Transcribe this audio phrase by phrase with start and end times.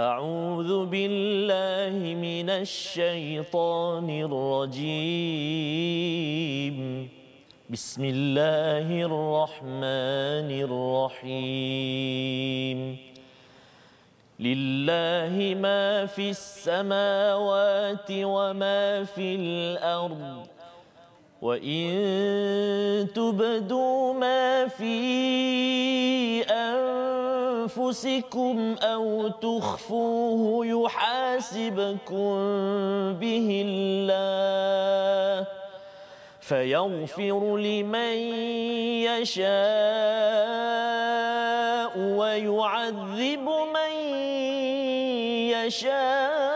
[0.00, 5.08] أعوذ بالله من الشيطان الرجيم.
[7.70, 10.50] بسم الله الرحمن
[11.20, 12.78] الرحيم.
[14.40, 20.59] لله ما في السماوات وما في الأرض.
[21.42, 26.42] وإن تبدوا ما في
[27.64, 32.30] أنفسكم أو تخفوه يحاسبكم
[33.20, 35.46] به الله
[36.40, 38.16] فيغفر لمن
[39.08, 39.50] يشاء
[41.98, 43.92] ويعذب من
[45.48, 46.49] يشاء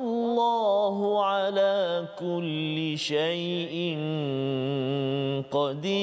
[0.00, 3.98] والله على كل شيء
[5.52, 6.00] قدير.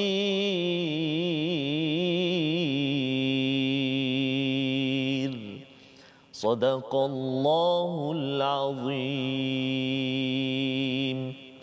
[6.32, 10.17] صدق الله العظيم.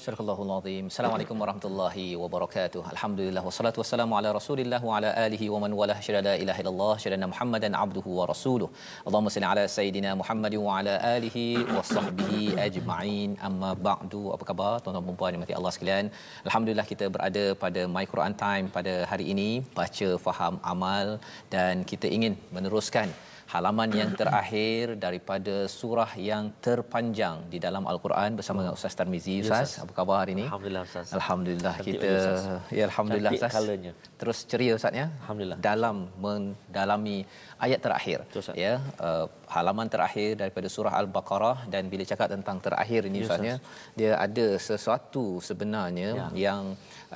[0.05, 0.85] Surahul Azim.
[0.91, 2.81] Assalamualaikum warahmatullahi wabarakatuh.
[2.91, 6.93] Alhamdulillah wassalatu wassalamu ala Rasulillah wa ala alihi wa man walah syada la ilaha illallah
[7.03, 8.69] syada Muhammadan abduhu wa rasuluh.
[9.07, 13.31] Allahumma salli ala sayidina Muhammad wa ala alihi wa sahbihi ajma'in.
[13.49, 14.23] Amma ba'du.
[14.35, 16.07] Apa khabar tuan-tuan dan puan dimati Allah sekalian?
[16.47, 21.17] Alhamdulillah kita berada pada My Quran Time pada hari ini baca faham amal
[21.55, 23.09] dan kita ingin meneruskan
[23.53, 29.35] halaman yang terakhir daripada surah yang terpanjang di dalam al-Quran bersama dengan Ustaz Tarmizi.
[29.45, 30.45] Ustaz, apa khabar hari ini?
[30.49, 31.13] Alhamdulillah Ustaz.
[31.19, 32.73] Alhamdulillah Cantik kita Ustaz.
[32.79, 33.57] ya alhamdulillah Cantik Ustaz.
[33.57, 33.91] colournya.
[34.21, 35.07] Terus ceria Ustaz ya.
[35.23, 35.57] Alhamdulillah.
[35.69, 35.95] Dalam
[36.25, 37.17] mendalami
[37.65, 38.17] ayat terakhir.
[38.27, 38.55] Betul, Ustaz.
[38.65, 38.73] Ya,
[39.07, 43.55] uh, halaman terakhir daripada surah Al-Baqarah dan bila cakap tentang terakhir ini Ya, Ustaz ya,
[43.99, 46.27] dia ada sesuatu sebenarnya Ya.
[46.45, 46.63] yang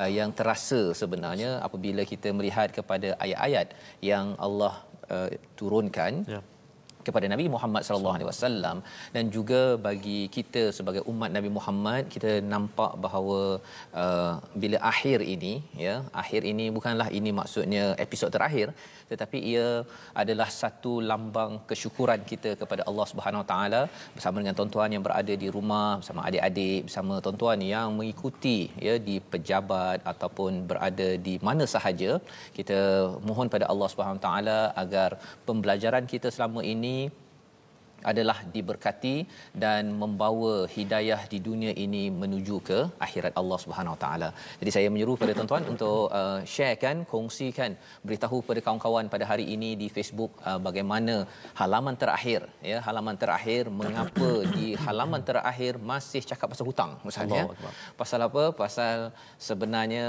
[0.01, 3.68] uh, yang terasa sebenarnya apabila kita melihat kepada ayat-ayat
[4.12, 4.73] yang Allah
[5.16, 5.28] uh,
[5.59, 6.42] turunkan Ya.
[7.08, 8.78] kepada Nabi Muhammad sallallahu alaihi wasallam
[9.16, 13.40] dan juga bagi kita sebagai umat Nabi Muhammad kita nampak bahawa
[14.02, 14.34] uh,
[14.64, 15.53] bila akhir ini
[15.86, 18.68] ya akhir ini bukanlah ini maksudnya episod terakhir
[19.12, 19.68] tetapi ia
[20.22, 23.81] adalah satu lambang kesyukuran kita kepada Allah Subhanahu taala
[24.16, 29.16] bersama dengan tuan-tuan yang berada di rumah bersama adik-adik bersama tuan-tuan yang mengikuti ya di
[29.34, 32.12] pejabat ataupun berada di mana sahaja.
[32.58, 32.80] Kita
[33.30, 35.09] mohon pada Allah Subhanahu taala agar
[35.48, 36.98] pembelajaran kita selama ini
[38.12, 39.16] adalah diberkati
[39.64, 44.30] dan membawa hidayah di dunia ini menuju ke akhirat Allah Subhanahu Wa Taala.
[44.62, 47.74] Jadi saya menyeru pada tuan-tuan untuk uh, sharekan, kongsikan,
[48.08, 51.16] beritahu kepada kawan-kawan pada hari ini di Facebook uh, bagaimana
[51.62, 56.92] halaman terakhir ya, halaman terakhir mengapa di halaman terakhir masih cakap pasal hutang
[57.56, 57.72] Akbar.
[58.02, 58.44] Pasal apa?
[58.64, 58.98] Pasal
[59.50, 60.06] sebenarnya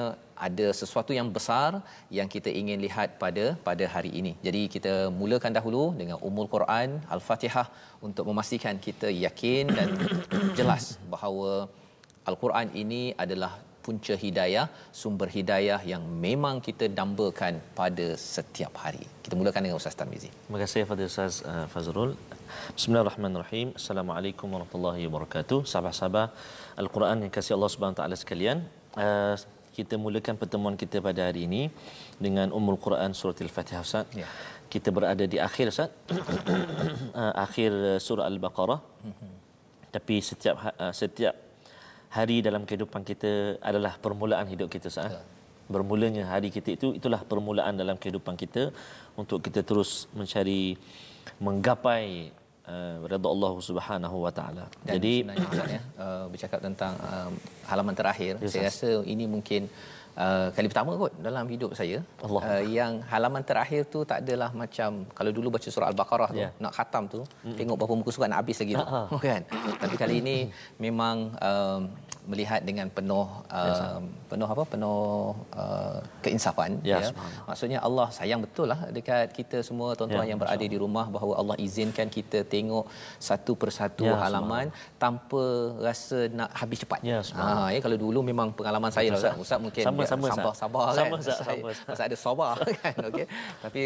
[0.48, 1.70] ada sesuatu yang besar
[2.18, 4.32] yang kita ingin lihat pada pada hari ini.
[4.46, 7.66] Jadi kita mulakan dahulu dengan Ummul Quran Al-Fatihah
[8.08, 9.88] untuk memastikan kita yakin dan
[10.58, 10.84] jelas
[11.14, 11.52] bahawa
[12.30, 13.52] Al-Quran ini adalah
[13.84, 14.66] punca hidayah,
[15.00, 19.04] sumber hidayah yang memang kita dambakan pada setiap hari.
[19.24, 20.30] Kita mulakan dengan Ustaz Tarmizi.
[20.44, 22.12] Terima kasih kepada Ustaz uh, Fazrul.
[22.76, 23.68] Bismillahirrahmanirrahim.
[23.80, 25.58] Assalamualaikum warahmatullahi wabarakatuh.
[25.72, 26.28] Sahabat-sahabat
[26.82, 28.58] Al-Quran yang kasih Allah Subhanahu taala sekalian.
[29.04, 29.34] Uh,
[29.80, 31.62] kita mulakan pertemuan kita pada hari ini
[32.26, 34.06] dengan Ummul Quran surah Al-Fatihah Ustaz.
[34.22, 34.28] Ya.
[34.72, 35.90] Kita berada di akhir Ustaz.
[36.12, 37.70] uh, akhir
[38.06, 38.80] surah Al-Baqarah.
[39.94, 41.34] Tapi setiap ha- uh, setiap
[42.16, 43.32] hari dalam kehidupan kita
[43.70, 45.14] adalah permulaan hidup kita Ustaz.
[45.18, 45.24] eh.
[45.74, 48.62] Bermulanya hari kita itu itulah permulaan dalam kehidupan kita
[49.20, 50.74] untuk kita terus mencari
[51.46, 52.34] menggapai
[52.70, 54.64] uh, redha Allah Subhanahu wa taala.
[54.86, 57.32] Jadi sebenarnya ya uh, bercakap tentang um,
[57.66, 59.62] halaman terakhir Ya, saya rasa ini mungkin
[60.16, 62.42] uh, kali pertama kot dalam hidup saya Allah.
[62.46, 66.50] uh, yang halaman terakhir tu tak adalah macam kalau dulu baca surah al-baqarah tu Ya.
[66.58, 67.20] nak khatam tu
[67.58, 69.00] tengok berapa muka surat nak habis lagi tu ha.
[69.26, 69.42] kan
[69.82, 70.36] tapi kali ini
[70.78, 71.16] memang
[71.48, 71.82] um,
[72.32, 73.26] melihat dengan penuh
[73.58, 73.98] uh,
[74.30, 75.00] penuh apa penuh
[75.62, 77.10] uh, keinsafan Ya, ya
[77.48, 81.32] maksudnya Allah sayang betul lah dekat kita semua tuan-tuan Ya, yang berada di rumah bahawa
[81.40, 82.84] Allah izinkan kita tengok
[83.28, 84.66] satu persatu Ya, halaman
[85.02, 85.42] tanpa
[85.86, 87.00] rasa nak habis cepat.
[87.10, 89.44] Ya, ha, ya kalau dulu memang pengalaman saya lah Betul, Ustaz.
[89.44, 90.36] Ustaz mungkin Sama, sama, Ustaz.
[90.38, 90.96] sabar-sabar kan.
[91.00, 91.70] Sama, Ustaz, Saya- sama.
[91.94, 92.94] Ustaz ada sabar kan.
[93.10, 93.26] Okey.
[93.64, 93.82] Tapi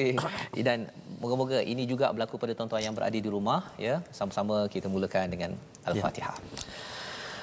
[0.69, 0.79] dan
[1.23, 3.97] moga-moga ini juga berlaku pada tuan-tuan yang berada di rumah ya.
[4.19, 5.51] Sama-sama kita mulakan dengan
[5.89, 6.37] Al-Fatihah.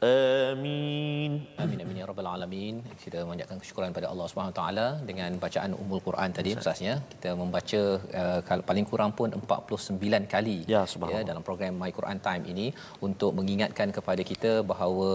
[0.00, 0.06] Uh,
[3.08, 6.94] Kita mengucapkan kesyukuran pada Allah Subhanahu taala dengan bacaan Ummul Quran tadi ustaznya.
[7.12, 7.80] Kita membaca
[8.20, 11.28] uh, paling kurang pun 49 kali Ya, subhanallah.
[11.30, 12.66] dalam program My Quran Time ini
[13.06, 15.08] untuk mengingatkan kepada kita bahawa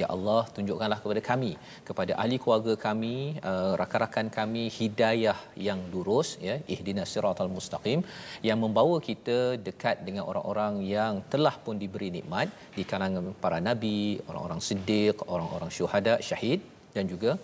[0.00, 1.52] ya Allah tunjukkanlah kepada kami
[1.88, 3.14] kepada ahli keluarga kami
[3.50, 8.02] uh, rakan-rakan kami hidayah yang lurus ya ihdinas siratal mustaqim
[8.48, 14.00] yang membawa kita dekat dengan orang-orang yang telah pun diberi nikmat di kalangan para nabi,
[14.28, 16.60] orang-orang siddiq, orang-orang syuhada, syahid
[16.98, 17.38] dan juga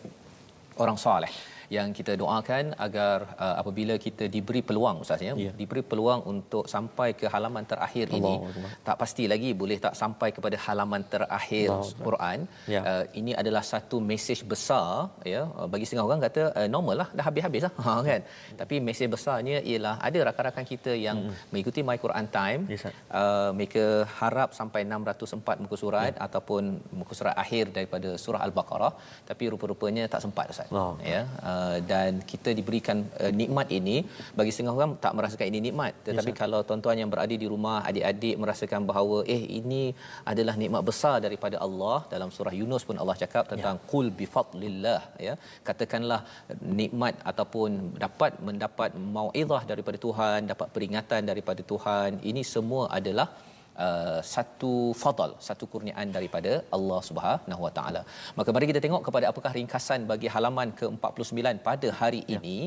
[0.82, 1.30] orang soleh
[1.76, 5.50] yang kita doakan agar uh, apabila kita diberi peluang ustaz ya Ya.
[5.60, 8.70] diberi peluang untuk sampai ke halaman terakhir ini Allahu Akbar.
[8.88, 12.02] tak pasti lagi boleh tak sampai kepada halaman terakhir Akbar.
[12.06, 12.38] Quran
[12.74, 12.80] Ya.
[12.90, 14.90] uh, ini adalah satu mesej besar
[15.24, 18.20] ya uh, bagi setengah orang kata uh, normal lah dah habis-habis lah ha, kan
[18.60, 21.34] tapi mesej besarnya ialah ada rakan-rakan kita yang hmm.
[21.52, 22.78] mengikuti My Quran Time Ya,
[23.20, 23.84] uh, mereka
[24.20, 26.20] harap sampai 604 muka surat ya.
[26.26, 26.62] ataupun
[26.98, 28.92] muka surat akhir daripada surah al-baqarah
[29.28, 30.92] tapi rupa-rupanya tak sempat ustaz Wow.
[31.12, 31.53] ya uh,
[31.90, 33.96] dan kita diberikan uh, nikmat ini
[34.38, 35.92] bagi setengah orang tak merasakan ini nikmat.
[36.06, 39.82] Tetapi Yes, kalau tuan-tuan yang berada di rumah adik-adik merasakan bahawa eh ini
[40.32, 41.98] adalah nikmat besar daripada Allah.
[42.14, 43.84] Dalam surah Yunus pun Allah cakap tentang Ya.
[43.92, 45.34] qul bi fadlillah ya.
[45.68, 46.20] Katakanlah
[46.80, 47.70] nikmat ataupun
[48.04, 52.10] dapat mendapat mauizah daripada Tuhan dapat peringatan daripada Tuhan.
[52.30, 53.28] Ini semua adalah
[53.82, 58.02] Uh, satu fadal satu kurniaan daripada Allah Subhanahu Wa Taala.
[58.38, 62.36] Maka mari kita tengok kepada apakah ringkasan bagi halaman ke-49 pada hari ya.
[62.36, 62.58] ini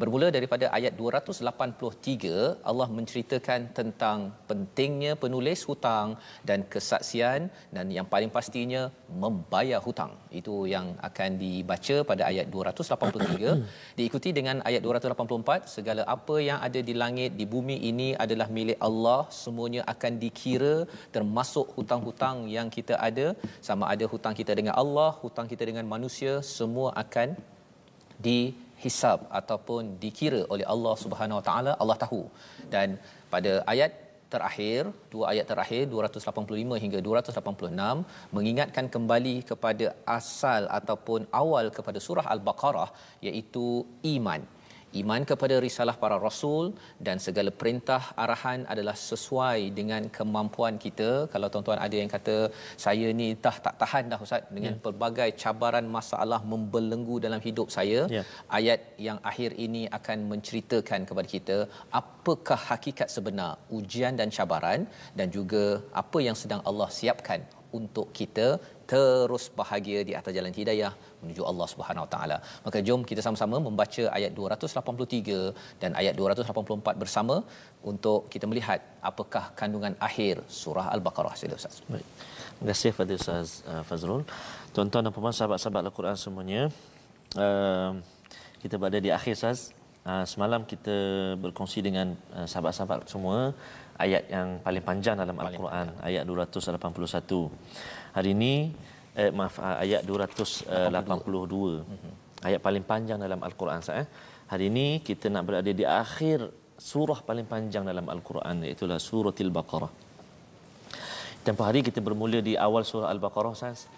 [0.00, 4.18] bermula daripada ayat 283 Allah menceritakan tentang
[4.48, 6.08] pentingnya penulis hutang
[6.48, 7.46] dan kesaksian
[7.76, 8.82] dan yang paling pastinya
[9.24, 10.14] membayar hutang.
[10.40, 13.54] Itu yang akan dibaca pada ayat 283
[14.00, 18.78] diikuti dengan ayat 284 segala apa yang ada di langit di bumi ini adalah milik
[18.90, 20.55] Allah semuanya akan dikira
[21.16, 23.26] termasuk hutang-hutang yang kita ada
[23.68, 27.28] sama ada hutang kita dengan Allah hutang kita dengan manusia semua akan
[28.26, 32.22] dihisab ataupun dikira oleh Allah Subhanahu Wa Taala Allah tahu.
[32.74, 32.88] Dan
[33.34, 33.92] pada ayat
[34.34, 34.80] terakhir
[35.12, 39.86] dua ayat terakhir 285 hingga 286 mengingatkan kembali kepada
[40.18, 42.88] asal ataupun awal kepada surah al-baqarah
[43.28, 43.66] iaitu
[44.14, 44.42] iman
[45.00, 46.64] iman kepada risalah para rasul
[47.06, 52.36] dan segala perintah arahan adalah sesuai dengan kemampuan kita kalau tuan-tuan ada yang kata
[52.84, 54.82] saya ni dah tak tahan dah ustaz dengan yeah.
[54.86, 58.22] pelbagai cabaran masalah membelenggu dalam hidup saya Ya.
[58.58, 61.56] ayat yang akhir ini akan menceritakan kepada kita
[62.00, 64.80] apakah hakikat sebenar ujian dan cabaran
[65.18, 65.64] dan juga
[66.02, 67.40] apa yang sedang Allah siapkan
[67.78, 68.46] untuk kita
[68.92, 72.38] terus bahagia di atas jalan hidayah menuju Allah Subhanahu Wa Taala.
[72.66, 77.36] Maka jom kita sama-sama membaca ayat 283 dan ayat 284 bersama
[77.92, 81.34] untuk kita melihat apakah kandungan akhir surah Al-Baqarah.
[81.40, 81.82] Sila Ustaz.
[81.92, 82.06] Baik.
[82.56, 84.22] Terima kasih kepada Ustaz uh, Fazrul.
[84.74, 86.62] Tuan-tuan dan puan sahabat-sahabat Al-Quran semuanya.
[87.36, 87.92] Uh,
[88.62, 89.60] kita berada di akhir Ustaz.
[90.06, 90.96] Uh, semalam kita
[91.42, 93.50] berkongsi dengan uh, sahabat-sahabat semua
[94.04, 97.48] ayat yang paling panjang dalam Al-Quran, ayat 281.
[98.16, 98.54] Hari ini
[99.16, 102.44] eh, maaf uh, ayat 282.
[102.46, 104.08] Ayat paling panjang dalam Al-Quran Ustaz eh.
[104.52, 106.38] Hari ini kita nak berada di akhir
[106.78, 109.90] surah paling panjang dalam Al-Quran iaitu suratul Baqarah.
[111.42, 113.88] Tempoh hari kita bermula di awal surah Al-Baqarah Ustaz.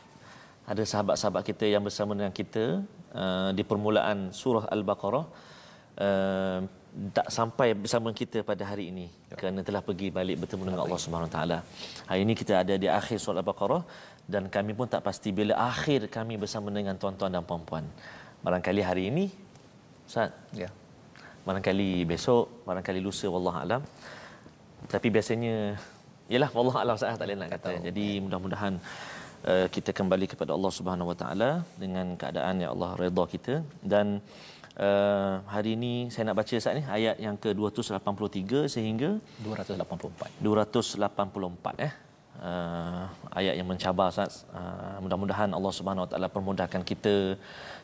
[0.69, 2.85] Ada sahabat-sahabat kita yang bersama dengan kita
[3.17, 5.25] uh, di permulaan surah Al-Baqarah
[6.07, 6.59] uh,
[7.17, 9.35] tak sampai bersama kita pada hari ini ya.
[9.41, 11.59] kerana telah pergi balik bertemu dengan Allah Subhanahu taala.
[12.11, 13.83] Hari ini kita ada di akhir surah Al-Baqarah
[14.33, 17.85] dan kami pun tak pasti bila akhir kami bersama dengan tuan-tuan dan puan-puan.
[18.45, 19.25] Barangkali hari ini
[20.09, 20.33] Ustaz.
[20.63, 20.69] Ya.
[21.47, 23.83] Barangkali besok, barangkali lusa wallahu alam.
[24.93, 25.55] Tapi biasanya
[26.33, 27.71] Yalah wallah alam saya tak boleh nak kata.
[27.89, 28.75] Jadi mudah-mudahan
[29.51, 31.51] uh, kita kembali kepada Allah Subhanahu Wa Taala
[31.83, 33.55] dengan keadaan yang Allah redha kita
[33.93, 34.21] dan
[34.79, 39.11] uh, hari ini saya nak baca saat ni ayat yang ke 283 sehingga
[39.43, 40.39] 284.
[40.41, 41.93] 284 eh.
[42.39, 43.05] uh,
[43.35, 44.47] ayat yang mencabar Ustaz.
[44.55, 47.15] Uh, mudah-mudahan Allah Subhanahu Wa Taala permudahkan kita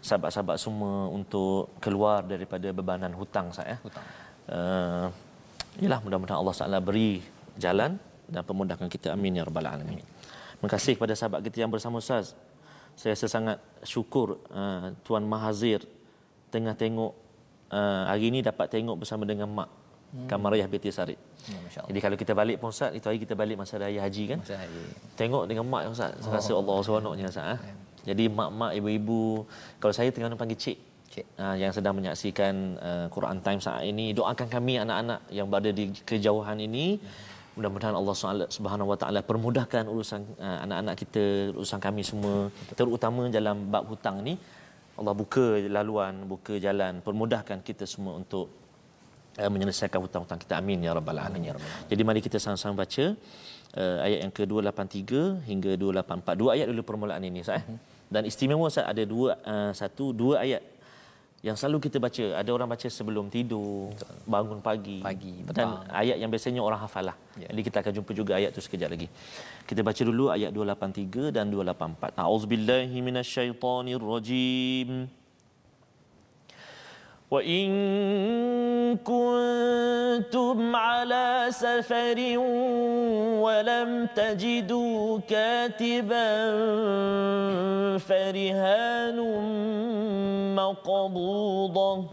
[0.01, 3.79] sahabat-sahabat semua untuk keluar daripada bebanan hutang Ustaz ya.
[3.83, 4.07] Hutang.
[4.45, 5.07] Uh,
[5.83, 7.19] yalah mudah-mudahan Allah Taala beri
[7.59, 7.99] jalan
[8.31, 10.01] dan permudahkan kita amin ya rabbal alamin.
[10.01, 12.33] Terima kasih kepada sahabat kita yang bersama Ustaz.
[12.95, 15.83] Saya rasa sangat syukur uh, Tuan Mahazir
[16.55, 17.13] tengah tengok
[17.75, 19.69] uh, hari ini dapat tengok bersama dengan mak
[20.15, 20.31] hmm.
[20.31, 21.19] Kamariyah binti Sarid.
[21.51, 21.59] Ya,
[21.91, 24.39] Jadi kalau kita balik pun Ustaz, itu hari kita balik masa raya haji kan?
[24.41, 24.83] Masa hari.
[25.19, 26.35] Tengok dengan mak Ustaz, saya oh.
[26.39, 27.47] rasa Allah seronoknya Ustaz.
[27.51, 27.57] Ha?
[28.05, 29.49] Jadi mak-mak, ibu-ibu,
[29.81, 31.27] kalau saya tengah panggil cik, cik.
[31.41, 35.89] Uh, yang sedang menyaksikan uh, Quran Time saat ini, doakan kami anak-anak yang berada di
[36.05, 37.01] kejauhan ini,
[37.57, 38.15] mudah-mudahan Allah
[38.53, 41.25] Subhanahu Wa Taala permudahkan urusan uh, anak-anak kita,
[41.57, 44.37] urusan kami semua, terutama dalam bab hutang ni.
[44.95, 48.47] Allah buka laluan, buka jalan, permudahkan kita semua untuk
[49.39, 50.55] uh, menyelesaikan hutang-hutang kita.
[50.59, 51.51] Amin ya rabbal alamin.
[51.51, 51.55] Ya
[51.91, 53.05] Jadi mari kita sama-sama baca
[53.75, 55.11] uh, ayat yang ke-283
[55.51, 56.41] hingga 284.
[56.41, 57.59] Dua ayat dulu permulaan ini sah.
[57.59, 57.79] Uh-huh.
[58.07, 60.63] Dan istimewa sah ada dua uh, satu dua ayat
[61.45, 63.93] yang selalu kita baca ada orang baca sebelum tidur
[64.25, 65.85] bangun pagi, pagi petang.
[65.85, 67.53] dan ayat yang biasanya orang hafal lah ya.
[67.53, 69.13] jadi kita akan jumpa juga ayat tu sekejap lagi.
[69.69, 75.24] Kita baca dulu ayat 283 dan 284 a'udzubillahi minasyaitonirrajim
[77.31, 77.71] وإن
[78.97, 82.39] كنتم على سفر
[83.45, 86.29] ولم تجدوا كاتبا
[87.99, 89.19] فرهان
[90.57, 92.05] مقبوضة.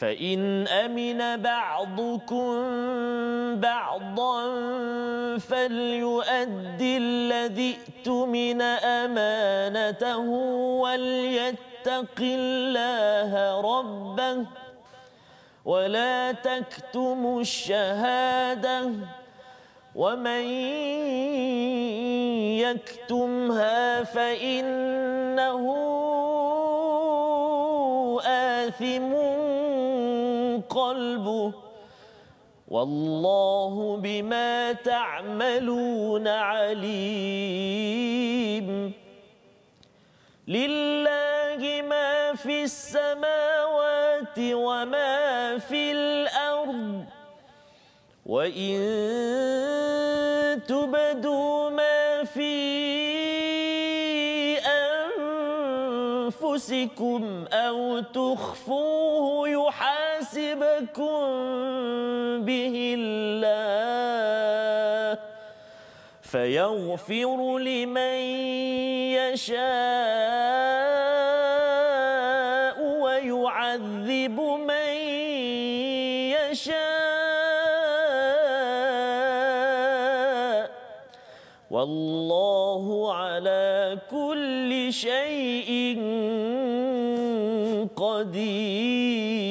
[0.00, 2.50] فإن أمن بعضكم
[3.60, 4.38] بعضا
[5.38, 10.18] فليؤدي الذي ائتمن أمانته
[10.80, 14.46] وليتق يتق الله ربه
[15.64, 18.90] ولا تكتموا الشهادة
[19.94, 20.44] ومن
[22.60, 25.64] يكتمها فإنه
[28.26, 29.12] آثم
[30.68, 31.52] قلبه
[32.68, 37.80] والله بما تعملون عليم
[40.50, 47.04] لله ما في السماوات وما في الأرض.
[48.26, 48.80] وإن
[50.66, 52.54] تبدوا ما في
[56.18, 61.20] أنفسكم أو تخفوه يحاسبكم
[62.42, 64.29] به الله.
[66.30, 68.18] فيغفر لمن
[69.18, 69.60] يشاء
[73.02, 74.94] ويعذب من
[76.38, 77.10] يشاء.
[81.70, 85.98] والله على كل شيء
[87.96, 89.49] قدير.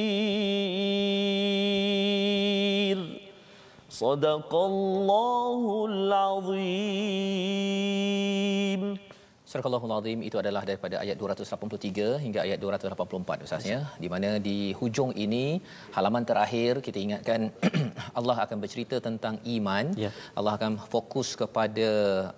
[4.00, 7.10] صدق الله العظيم
[9.50, 13.80] Surah Al-Azim itu adalah daripada ayat 283 hingga ayat 284 Ustaz ya.
[14.04, 15.46] Di mana di hujung ini
[15.96, 17.40] halaman terakhir kita ingatkan
[18.20, 19.86] Allah akan bercerita tentang iman.
[20.04, 20.12] Ya.
[20.38, 21.90] Allah akan fokus kepada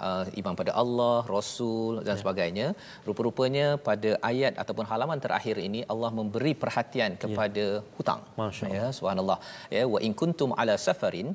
[0.07, 2.21] uh, iman pada Allah, Rasul dan ya.
[2.23, 2.67] sebagainya.
[3.09, 7.21] Rupa-rupanya pada ayat ataupun halaman terakhir ini Allah memberi perhatian ya.
[7.27, 7.85] kepada ya.
[7.99, 8.21] hutang.
[8.41, 8.79] Masya Allah.
[8.79, 9.39] Ya, subhanallah.
[9.77, 11.29] Ya, wa in kuntum ala safarin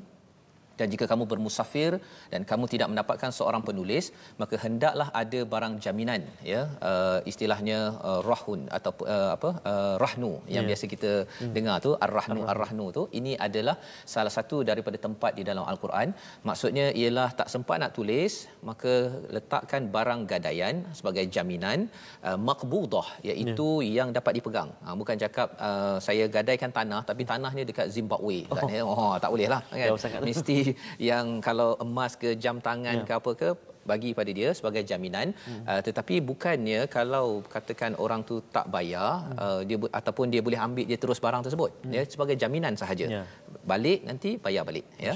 [0.79, 1.91] dan jika kamu bermusafir
[2.33, 4.05] dan kamu tidak mendapatkan seorang penulis
[4.41, 7.79] maka hendaklah ada barang jaminan ya uh, istilahnya
[8.09, 10.69] uh, rahun atau uh, apa uh, rahnu yang yeah.
[10.69, 11.53] biasa kita hmm.
[11.57, 13.75] dengar tu ar-rahnu ar-rahnu tu ini adalah
[14.15, 16.09] salah satu daripada tempat di dalam al-Quran
[16.49, 18.33] maksudnya ialah tak sempat nak tulis
[18.69, 18.93] maka
[19.35, 21.79] letakkan barang gadaian sebagai jaminan
[22.27, 23.93] uh, maqbudah iaitu yeah.
[23.99, 28.55] yang dapat dipegang ha, bukan cakap uh, saya gadaikan tanah tapi tanahnya dekat Zimbabwe oh.
[28.59, 30.57] kan oh tak boleh lah kan mesti
[31.09, 33.07] yang kalau emas ke jam tangan ya.
[33.07, 33.49] ke apa ke
[33.91, 35.63] bagi pada dia sebagai jaminan hmm.
[35.71, 39.37] uh, tetapi bukannya kalau katakan orang tu tak bayar hmm.
[39.43, 41.93] uh, dia ataupun dia boleh ambil dia terus barang tersebut hmm.
[41.97, 43.23] ya sebagai jaminan sahaja ya.
[43.71, 45.15] balik nanti bayar balik ya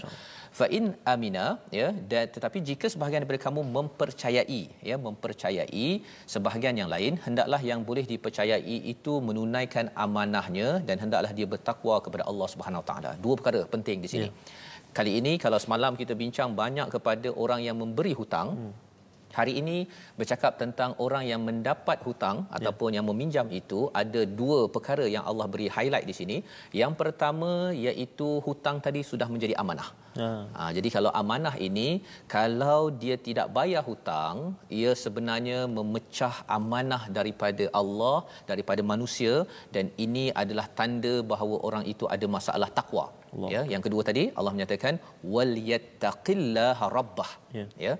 [0.59, 1.43] fa in amina
[1.79, 5.85] ya dan tetapi jika sebahagian daripada kamu mempercayai ya mempercayai
[6.33, 12.25] sebahagian yang lain hendaklah yang boleh dipercayai itu menunaikan amanahnya dan hendaklah dia bertakwa kepada
[12.31, 14.59] Allah Subhanahu taala dua perkara penting di sini ya
[14.91, 18.90] Kali ini kalau semalam kita bincang banyak kepada orang yang memberi hutang, hmm.
[19.37, 19.77] Hari ini
[20.19, 22.57] bercakap tentang orang yang mendapat hutang ya.
[22.57, 26.37] ataupun yang meminjam itu ada dua perkara yang Allah beri highlight di sini.
[26.81, 27.51] Yang pertama
[27.85, 29.89] iaitu hutang tadi sudah menjadi amanah.
[30.19, 30.31] Ya.
[30.57, 31.87] Ha, jadi kalau amanah ini
[32.35, 34.37] kalau dia tidak bayar hutang,
[34.79, 38.17] ia sebenarnya memecah amanah daripada Allah,
[38.51, 39.33] daripada manusia
[39.75, 43.05] dan ini adalah tanda bahawa orang itu ada masalah takwa.
[43.53, 44.95] Ya, yang kedua tadi Allah menyatakan
[45.33, 47.31] wal yattaqillaha rabbah.
[47.57, 47.65] Ya.
[47.85, 47.93] ya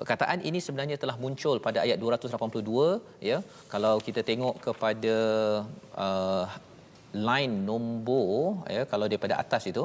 [0.00, 3.38] perkataan ini sebenarnya telah muncul pada ayat 282 ya
[3.72, 5.16] kalau kita tengok kepada
[6.04, 6.44] uh,
[7.28, 8.34] line nombor
[8.76, 9.84] ya kalau daripada atas itu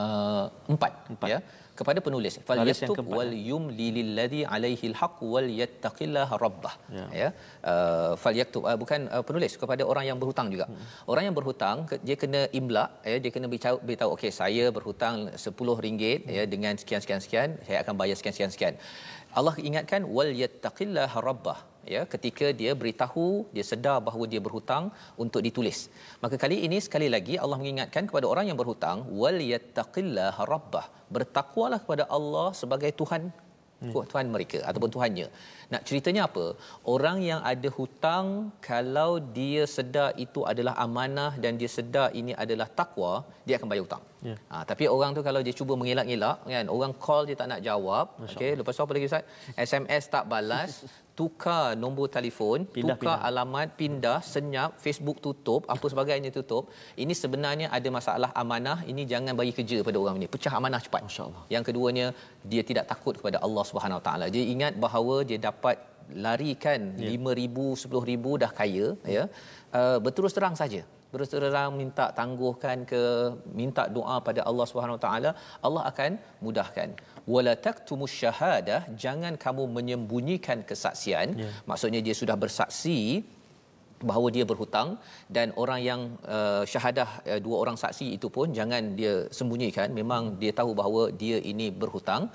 [0.00, 1.28] uh, empat, empat.
[1.34, 1.38] ya
[1.80, 2.34] kepada penulis.
[2.48, 6.74] Fal yaktub wal yumli lilladhi alaihi alhaq wal yattaqillaha rabbah.
[6.98, 7.28] Ya, ya?
[7.72, 10.66] Uh, fal yaktub uh, bukan uh, penulis kepada orang yang berhutang juga.
[10.68, 10.86] Hmm.
[11.12, 15.84] orang yang berhutang dia kena imla ya dia kena beritahu beritahu okey saya berhutang 10
[15.84, 16.34] ringgit hmm.
[16.36, 18.74] ya dengan sekian sekian sekian saya akan bayar sekian sekian sekian.
[19.38, 21.58] Allah ingatkan wal yattaqillaha rabbah
[21.94, 23.26] ya ketika dia beritahu
[23.56, 24.86] dia sedar bahawa dia berhutang
[25.24, 25.80] untuk ditulis
[26.24, 31.80] maka kali ini sekali lagi Allah mengingatkan kepada orang yang berhutang wal yattaqillaha rabbah bertakwalah
[31.84, 33.22] kepada Allah sebagai Tuhan
[33.82, 33.92] hmm.
[34.10, 35.26] Tuhan mereka ataupun Tuhannya.
[35.72, 36.44] Nak ceritanya apa?
[36.94, 38.26] Orang yang ada hutang
[38.68, 43.12] kalau dia sedar itu adalah amanah dan dia sedar ini adalah takwa,
[43.46, 44.04] dia akan bayar hutang.
[44.28, 44.38] Yeah.
[44.50, 48.06] Ha, tapi orang tu kalau dia cuba mengelak-elak kan, orang call dia tak nak jawab,
[48.26, 49.24] okey, lepas tu apa lagi Ustaz?
[49.68, 50.70] SMS tak balas,
[51.18, 53.28] tukar nombor telefon, pindah, tukar pindah.
[53.28, 56.64] alamat, pindah, senyap, Facebook tutup, apa sebagainya tutup.
[57.04, 58.78] Ini sebenarnya ada masalah amanah.
[58.92, 60.28] Ini jangan bagi kerja pada orang ini.
[60.34, 61.02] Pecah amanah cepat.
[61.08, 61.42] Masya-Allah.
[61.54, 62.06] Yang keduanya,
[62.52, 64.28] dia tidak takut kepada Allah Subhanahu taala.
[64.36, 65.78] Dia ingat bahawa dia dapat
[66.26, 67.10] larikan ya.
[67.16, 69.24] 5000, 10000 dah kaya, ya.
[69.78, 73.02] Uh, berterus terang saja berterus terang minta tangguhkan ke
[73.60, 75.30] minta doa pada Allah Subhanahu taala
[75.66, 76.10] Allah akan
[76.44, 76.88] mudahkan
[77.28, 81.52] wala taktumus syahadah jangan kamu menyembunyikan kesaksian yeah.
[81.68, 82.98] maksudnya dia sudah bersaksi
[84.08, 84.88] bahawa dia berhutang
[85.36, 86.00] dan orang yang
[86.36, 89.88] uh, syahadah uh, dua orang saksi itu pun jangan dia sembunyikan.
[90.00, 92.30] Memang dia tahu bahawa dia ini berhutang.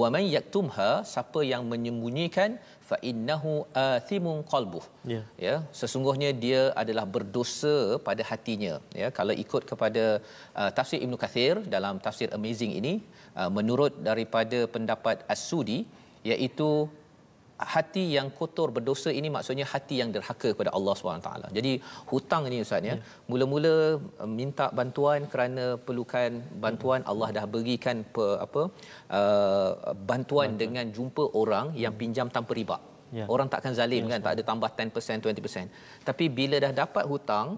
[0.00, 2.50] Wa man yaktumha siapa yang menyembunyikan
[2.88, 3.52] fa innahu
[3.84, 4.84] athimun qalbuh.
[5.12, 5.22] Ya.
[5.46, 8.74] Ya sesungguhnya dia adalah berdosa pada hatinya.
[9.02, 10.04] Ya kalau ikut kepada
[10.60, 12.94] uh, tafsir Ibnu Kathir dalam tafsir amazing ini
[13.40, 15.80] uh, menurut daripada pendapat As-Sudi
[16.30, 16.70] iaitu
[17.74, 21.30] hati yang kotor berdosa ini maksudnya hati yang derhaka kepada Allah SWT.
[21.56, 21.72] Jadi
[22.10, 22.96] hutang ini Ustaz ya, ya.
[23.30, 23.74] mula-mula
[24.22, 26.30] uh, minta bantuan kerana perlukan
[26.64, 28.62] bantuan Allah dah berikan pe, apa
[29.18, 29.70] uh,
[30.10, 32.78] bantuan dengan jumpa orang yang pinjam tanpa riba.
[33.18, 33.24] Ya.
[33.34, 35.68] Orang takkan zalim ya, kan, tak ada tambah 10%, 20%.
[36.08, 37.48] Tapi bila dah dapat hutang,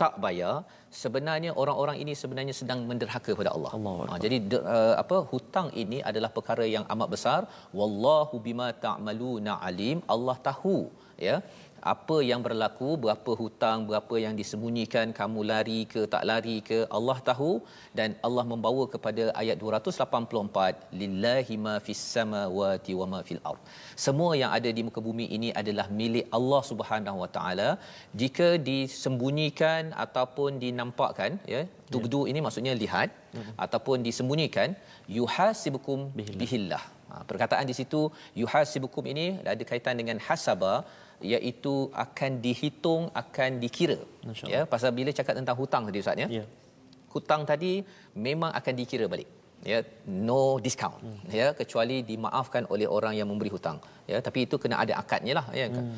[0.00, 0.54] tak bayar,
[1.02, 3.72] sebenarnya orang-orang ini sebenarnya sedang menderhaka kepada Allah.
[3.78, 7.40] Allah ha, jadi de, uh, apa hutang ini adalah perkara yang amat besar.
[7.80, 10.00] Wallahu bima ta'maluna alim.
[10.14, 10.76] Allah tahu
[11.28, 11.36] ya
[11.92, 17.18] apa yang berlaku berapa hutang berapa yang disembunyikan kamu lari ke tak lari ke Allah
[17.28, 17.50] tahu
[17.98, 23.62] dan Allah membawa kepada ayat 284 lillahi ma fis samawati wa ma fil ard
[24.06, 27.70] semua yang ada di muka bumi ini adalah milik Allah Subhanahu wa taala
[28.22, 31.62] jika disembunyikan ataupun dinampakkan ya
[31.94, 32.30] tubdu ya.
[32.32, 33.44] ini maksudnya lihat ya.
[33.64, 34.70] ataupun disembunyikan
[35.18, 36.00] yuhasibukum
[36.40, 38.02] bihillah ha, perkataan di situ
[38.42, 40.74] yuhasibukum ini ada kaitan dengan hasaba
[41.34, 43.98] iaitu akan dihitung akan dikira
[44.54, 46.46] ya pasal bila cakap tentang hutang tadi ustaz ya yeah.
[47.14, 47.72] hutang tadi
[48.26, 49.28] memang akan dikira balik
[49.70, 49.78] ya
[50.28, 51.20] no discount hmm.
[51.38, 53.78] ya kecuali dimaafkan oleh orang yang memberi hutang
[54.12, 55.92] ya tapi itu kena ada akadnya lah ya hmm.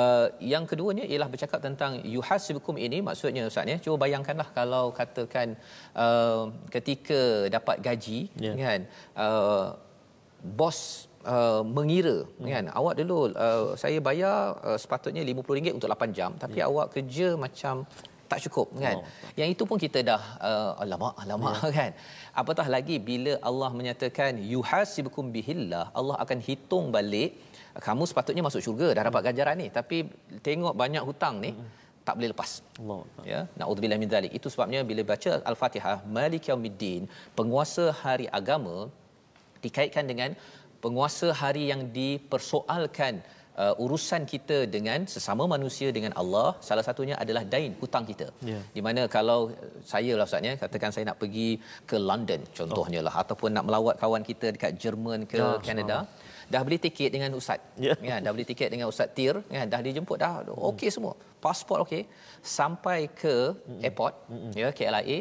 [0.00, 5.54] uh, yang keduanya ialah bercakap tentang yuhasibukum ini maksudnya ustaz ya cuba bayangkanlah kalau katakan
[6.04, 8.54] uh, ketika dapat gaji yeah.
[8.58, 8.80] kan
[9.24, 9.66] uh,
[10.60, 12.48] bos uh, mengira hmm.
[12.54, 14.36] kan awak dulu uh, saya bayar
[14.68, 16.70] uh, sepatutnya RM50 untuk 8 jam tapi yeah.
[16.70, 17.84] awak kerja macam
[18.30, 19.04] tak cukup kan oh.
[19.40, 21.72] yang itu pun kita dah uh, alamak alamak yeah.
[21.78, 21.90] kan
[22.40, 27.36] apatah lagi bila Allah menyatakan yuhasibukum bihillah Allah akan hitung balik
[27.86, 30.06] kamu sepatutnya masuk syurga dah dapat ganjaran ni tapi
[30.46, 31.70] tengok banyak hutang ni hmm.
[32.06, 32.50] tak boleh lepas.
[32.78, 33.00] Allah.
[33.30, 34.32] Ya, naudzubillah min zalik.
[34.38, 37.02] Itu sebabnya bila baca Al-Fatihah, Malik Yaumiddin,
[37.38, 38.76] penguasa hari agama
[39.64, 40.30] dikaitkan dengan
[40.84, 43.14] penguasa hari yang dipersoalkan
[43.62, 48.62] uh, urusan kita dengan sesama manusia dengan Allah salah satunya adalah dain hutang kita yeah.
[48.76, 49.38] di mana kalau
[49.92, 51.48] saya lah ustaznya katakan saya nak pergi
[51.90, 53.06] ke London contohnya oh.
[53.06, 55.98] lah ataupun nak melawat kawan kita dekat Jerman ke oh, Canada
[56.52, 57.96] dah beli tiket dengan ustaz yeah.
[58.08, 60.32] ya dah beli tiket dengan ustaz Tir ya dah dijemput dah
[60.70, 62.02] okey semua pasport okey
[62.58, 63.80] sampai ke mm-hmm.
[63.86, 64.52] airport mm-hmm.
[64.60, 65.18] ya KLIA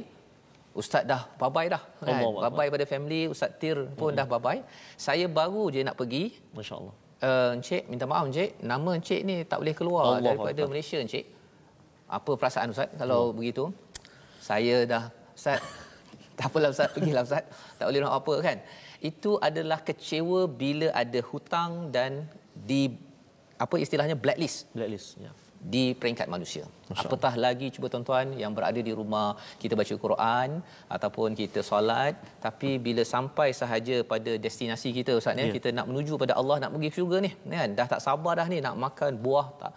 [0.74, 2.18] Ustaz dah bye-bye dah kan.
[2.18, 2.42] Allah Allah.
[2.50, 4.62] Bye-bye pada family, Ustaz Tir pun dah bye-bye.
[4.98, 6.24] Saya baru je nak pergi
[6.58, 6.94] Masya-Allah.
[7.28, 10.72] uh, Encik minta maaf Encik nama Encik ni tak boleh keluar Allah daripada Akbar.
[10.74, 11.26] Malaysia Encik
[12.10, 13.64] apa perasaan Ustaz kalau begitu
[14.42, 15.04] saya dah
[15.38, 15.62] Ustaz
[16.38, 17.44] tak apalah Ustaz pergilah Ustaz
[17.78, 18.58] tak boleh nak apa kan
[19.10, 22.82] itu adalah kecewa bila ada hutang dan di
[23.58, 25.22] apa istilahnya blacklist Blacklist.
[25.22, 25.32] Ya.
[25.74, 26.64] Di peringkat manusia.
[27.02, 29.28] Apatah lagi cuba tuan-tuan yang berada di rumah
[29.62, 30.50] kita baca Quran
[30.96, 35.54] ataupun kita solat tapi bila sampai sahaja pada destinasi kita ustaz ya Ya.
[35.56, 38.60] kita nak menuju pada Allah nak pergi syurga ni kan dah tak sabar dah ni
[38.66, 39.72] nak makan buah tak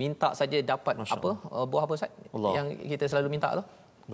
[0.00, 2.52] minta saja dapat Masya apa uh, buah apa ustaz Allah.
[2.56, 3.64] yang kita selalu minta tu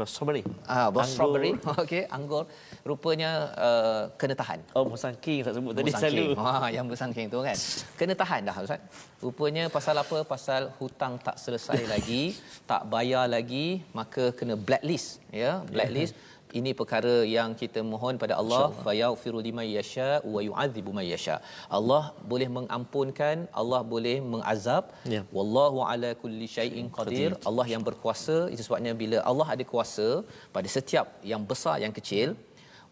[0.05, 0.45] strawberry.
[0.69, 1.05] ah Anggur.
[1.09, 1.51] strawberry
[1.83, 2.45] okey anggur
[2.85, 6.37] rupanya uh, kena tahan Oh, musangking saya sebut tadi selalu.
[6.37, 7.57] Ha, yang bersangking tu kan.
[7.97, 8.81] Kena tahan dah Ustaz.
[9.19, 10.21] Rupanya pasal apa?
[10.23, 12.37] Pasal hutang tak selesai lagi,
[12.71, 16.13] tak bayar lagi, maka kena blacklist ya, blacklist.
[16.59, 21.37] Ini perkara yang kita mohon pada Allah fa yaghfiru liman yasha wa yu'adzibu man yasha.
[21.79, 24.85] Allah boleh mengampunkan, Allah boleh mengazab.
[25.15, 25.23] Ya.
[25.37, 27.31] Wallahu ala kulli syai'in qadir.
[27.49, 28.37] Allah yang berkuasa.
[28.53, 30.09] Itu sebabnya bila Allah ada kuasa
[30.57, 32.39] pada setiap yang besar yang kecil,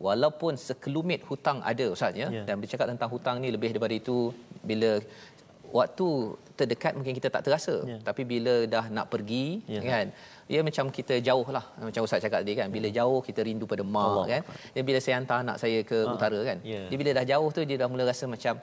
[0.07, 2.43] walaupun sekelumit hutang ada ustaz ya Ya.
[2.49, 4.35] dan bercakap tentang hutang ni lebih daripada itu
[4.71, 4.91] bila
[5.79, 6.09] waktu
[6.59, 7.99] terdekat mungkin kita tak terasa Ya.
[8.09, 9.81] tapi bila dah nak pergi Ya.
[9.91, 10.07] kan
[10.47, 11.65] ya macam kita jauh lah.
[11.81, 14.25] Macam ustaz cakap tadi kan bila jauh kita rindu pada mak Allah.
[14.33, 14.43] kan.
[14.77, 16.83] Ya bila saya hantar anak saya ke utara kan Ya.
[16.91, 18.55] dia bila dah jauh tu dia dah mula rasa macam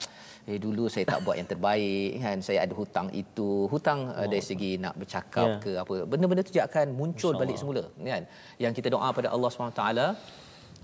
[0.50, 2.36] eh dulu saya tak buat yang terbaik kan.
[2.46, 3.50] Saya ada hutang itu.
[3.72, 5.56] Hutang uh, dari segi nak bercakap Ya.
[5.64, 8.22] ke apa benda-benda tu dia akan muncul balik semula kan.
[8.64, 9.82] Yang kita doa pada Allah SWT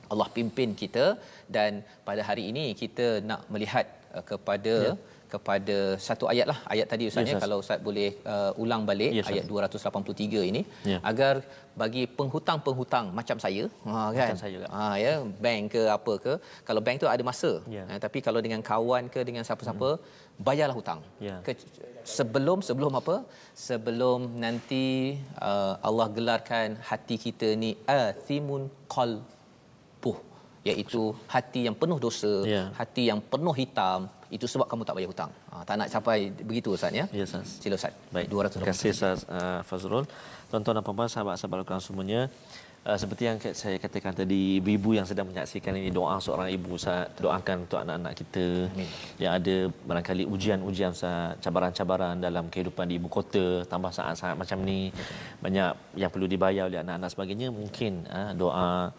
[0.08, 1.04] Allah pimpin kita.
[1.46, 1.70] Dan
[2.08, 4.94] pada hari ini kita nak melihat uh, kepada Ya.
[5.32, 9.10] Kepada satu ayat lah ayat tadi ustaz Ya, ya kalau ustaz boleh uh, ulang balik
[9.14, 9.32] Ustaz.
[9.32, 10.62] ayat 283 ini
[10.92, 10.98] Ya.
[11.10, 11.34] agar
[11.82, 14.66] bagi penghutang-penghutang macam saya ha kan Macam saya juga.
[14.76, 15.12] ha ya
[15.44, 16.32] bank ke apa ke
[16.68, 17.84] kalau bank tu ada masa Ya.
[17.90, 19.90] ha, tapi kalau dengan kawan ke dengan siapa-siapa
[20.48, 21.36] bayarlah hutang Ya.
[21.46, 21.52] ke,
[22.16, 23.16] sebelum sebelum apa
[23.68, 24.84] sebelum nanti
[25.48, 28.62] uh, Allah gelarkan hati kita ni athimun
[28.96, 29.36] qalbuh
[30.68, 31.02] iaitu
[31.34, 32.62] hati yang penuh dosa Ya.
[32.80, 35.30] hati yang penuh hitam itu sebab kamu tak bayar hutang.
[35.50, 36.16] Ha, tak nak sampai
[36.50, 37.04] begitu ustaz ya?
[37.18, 37.48] Ya, Ustaz.
[37.64, 37.92] sila ustaz.
[38.12, 40.04] Baik, 200 terima kasih Ustaz uh, Fazrul.
[40.52, 42.20] Tuan-tuan dan puan-puan, sahabat-sahabat Al-Quran semuanya,
[42.84, 47.08] uh, seperti yang saya katakan tadi, ibu-ibu yang sedang menyaksikan ini, doa seorang ibu, Ustaz,
[47.16, 48.46] doakan untuk anak-anak kita.
[48.68, 48.88] Amin.
[49.16, 49.56] yang ada
[49.88, 54.92] barangkali ujian-ujian, Ustaz, cabaran-cabaran dalam kehidupan di ibu kota, tambah saat-saat macam ni,
[55.40, 58.92] banyak yang perlu dibayar oleh anak-anak sebagainya, mungkin uh, doa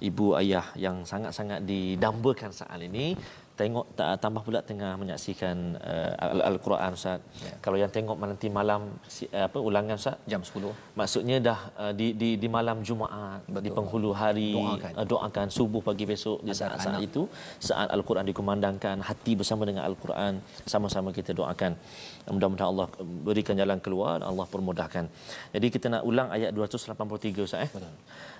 [0.00, 3.12] ibu ayah yang sangat-sangat didambakan saat ini
[3.60, 7.20] tengok ta- tambah pula tengah menyaksikan uh, Al- Al-Quran Ustaz.
[7.44, 7.52] Ya.
[7.60, 11.92] Kalau yang tengok nanti malam si, uh, apa ulangan Ustaz jam 10 maksudnya dah uh,
[11.92, 13.60] di di di malam Jumaat Betul.
[13.60, 14.92] di penghulu hari Doakan.
[14.96, 17.22] uh, doakan subuh pagi besok di Agar saat-saat anak- itu
[17.60, 21.76] saat Al-Quran dikumandangkan hati bersama dengan Al-Quran sama-sama kita doakan
[22.32, 22.88] mudah-mudahan Allah
[23.28, 25.04] berikan jalan keluar Allah permudahkan.
[25.52, 27.70] Jadi kita nak ulang ayat 283 Ustaz eh.
[27.76, 27.92] Betul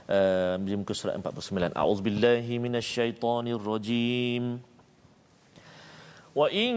[0.09, 1.73] Uh, di muka surat 49.
[1.73, 4.61] A'udzubillahi minasyaitonirrajim.
[6.35, 6.75] وإن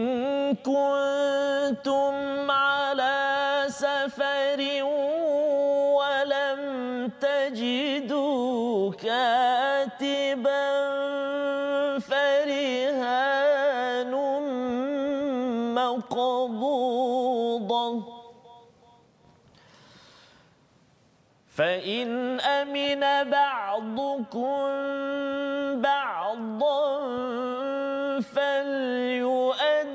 [0.63, 2.15] كنتم
[2.51, 3.19] على
[3.67, 4.59] سفر
[5.99, 6.61] ولم
[7.19, 10.62] تجدوا كاتبا
[21.54, 24.62] فإن أمن بعضكم
[25.82, 27.00] بعضا
[28.20, 29.88] فليؤدي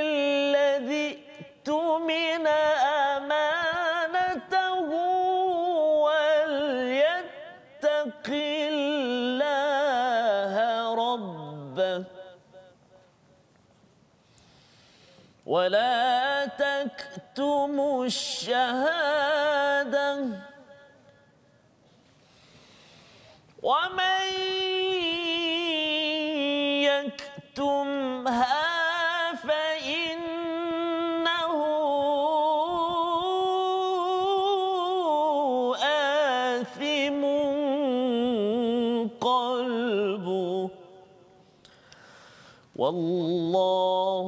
[0.00, 1.18] الذي
[1.66, 2.46] اؤتمن
[3.16, 4.90] أمانته
[6.06, 10.54] وليتق الله
[10.94, 12.04] ربه
[15.46, 19.16] ولا تكتموا الشهادة
[23.66, 24.30] ومن
[26.86, 28.54] يكتمها
[29.34, 30.46] فإنه
[35.82, 37.22] آثم
[39.20, 40.70] قلبه.
[42.76, 44.26] والله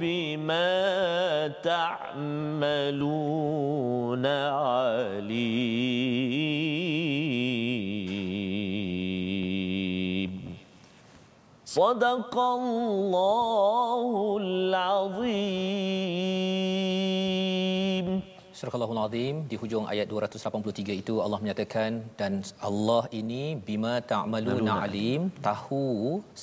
[0.00, 3.10] بما تعملون
[4.26, 5.19] عليم
[11.69, 15.75] صدق الله العظيم
[18.60, 22.32] Surah Al-Azim di hujung ayat 283 itu Allah menyatakan dan
[22.68, 25.86] Allah ini bima ta'maluna alim tahu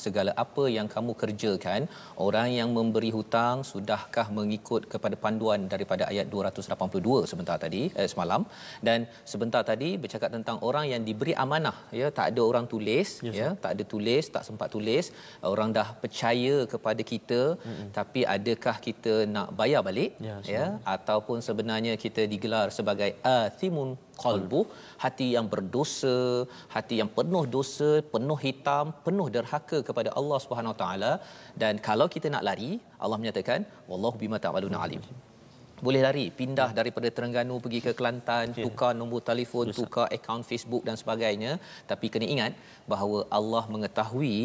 [0.03, 1.81] segala apa yang kamu kerjakan.
[2.27, 8.41] Orang yang memberi hutang sudahkah mengikut kepada panduan daripada ayat 282 sebentar tadi eh, semalam?
[8.89, 13.37] Dan sebentar tadi bercakap tentang orang yang diberi amanah ya tak ada orang tulis yes,
[13.41, 15.05] ya tak ada tulis tak sempat tulis
[15.53, 17.87] orang dah percaya kepada kita mm-hmm.
[17.99, 20.65] tapi adakah kita nak bayar balik yes, ya
[20.97, 23.89] ataupun sebenarnya kita digelar sebagai athimun
[24.23, 24.61] qalbu
[25.03, 26.17] hati yang berdosa
[26.75, 31.11] hati yang penuh dosa penuh hitam penuh derhaka kepada Allah Subhanahu taala.
[31.61, 32.71] Dan kalau kita nak lari
[33.03, 35.03] Allah menyatakan wallahu bima ta'maluna alim
[35.85, 38.65] boleh lari pindah daripada Terengganu pergi ke Kelantan yeah.
[38.65, 41.51] tukar nombor telefon tukar akaun Facebook dan sebagainya
[41.91, 42.53] tapi kena ingat
[42.91, 44.37] bahawa Allah mengetahui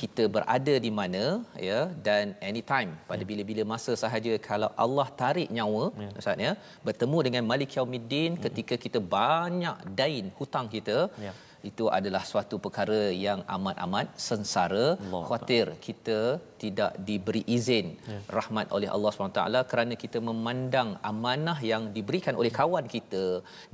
[0.00, 1.24] kita berada di mana
[1.68, 3.28] ya dan anytime pada yeah.
[3.30, 6.18] bila-bila masa sahaja kalau Allah tarik nyawa yeah.
[6.22, 6.54] ustaz ya
[6.88, 8.42] bertemu dengan Malik Yaumiddin yeah.
[8.46, 11.36] ketika kita banyak dain hutang kita yeah
[11.68, 15.80] itu adalah suatu perkara yang amat-amat sengsara Allah khawatir Allah.
[15.86, 16.18] kita
[16.62, 18.18] tidak diberi izin ya.
[18.38, 23.24] rahmat oleh Allah SWT kerana kita memandang amanah yang diberikan oleh kawan kita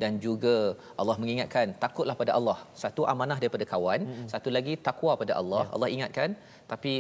[0.03, 0.57] dan juga
[1.01, 4.29] Allah mengingatkan takutlah pada Allah satu amanah daripada kawan hmm.
[4.35, 5.73] satu lagi takwa pada Allah ya.
[5.77, 6.31] Allah ingatkan
[6.73, 6.95] tapi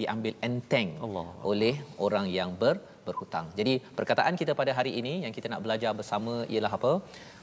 [0.00, 1.26] diambil enteng Allah.
[1.50, 1.74] oleh
[2.06, 2.76] orang yang ber
[3.06, 3.46] berhutang.
[3.58, 6.92] Jadi perkataan kita pada hari ini yang kita nak belajar bersama ialah apa?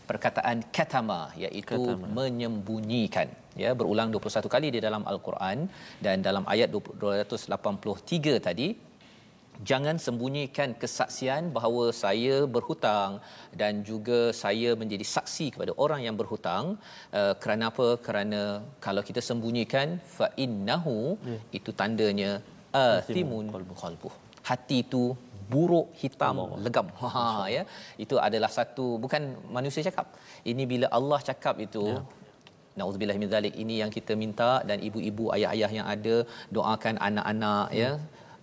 [0.10, 2.08] Perkataan katama iaitu katama.
[2.18, 3.30] menyembunyikan
[3.64, 5.58] ya berulang 21 kali di dalam al-Quran
[6.06, 8.68] dan dalam ayat 283 tadi
[9.70, 13.12] jangan sembunyikan kesaksian bahawa saya berhutang
[13.62, 16.66] dan juga saya menjadi saksi kepada orang yang berhutang
[17.20, 18.42] uh, kerana apa kerana
[18.86, 20.98] kalau kita sembunyikan fa innahu
[21.34, 21.40] ya.
[21.60, 22.32] itu tandanya
[22.86, 23.46] athimun
[23.84, 24.14] qalbuh
[24.50, 25.04] hati itu
[25.54, 26.62] buruk hitam Allah.
[26.66, 26.88] legam.
[27.16, 27.64] Ha ya.
[28.04, 29.22] Itu adalah satu bukan
[29.58, 30.08] manusia cakap.
[30.52, 32.00] Ini bila Allah cakap itu ya.
[32.80, 36.16] Nauzubillah min zalik ini yang kita minta dan ibu-ibu ayah-ayah yang ada
[36.56, 37.92] doakan anak-anak ya, ya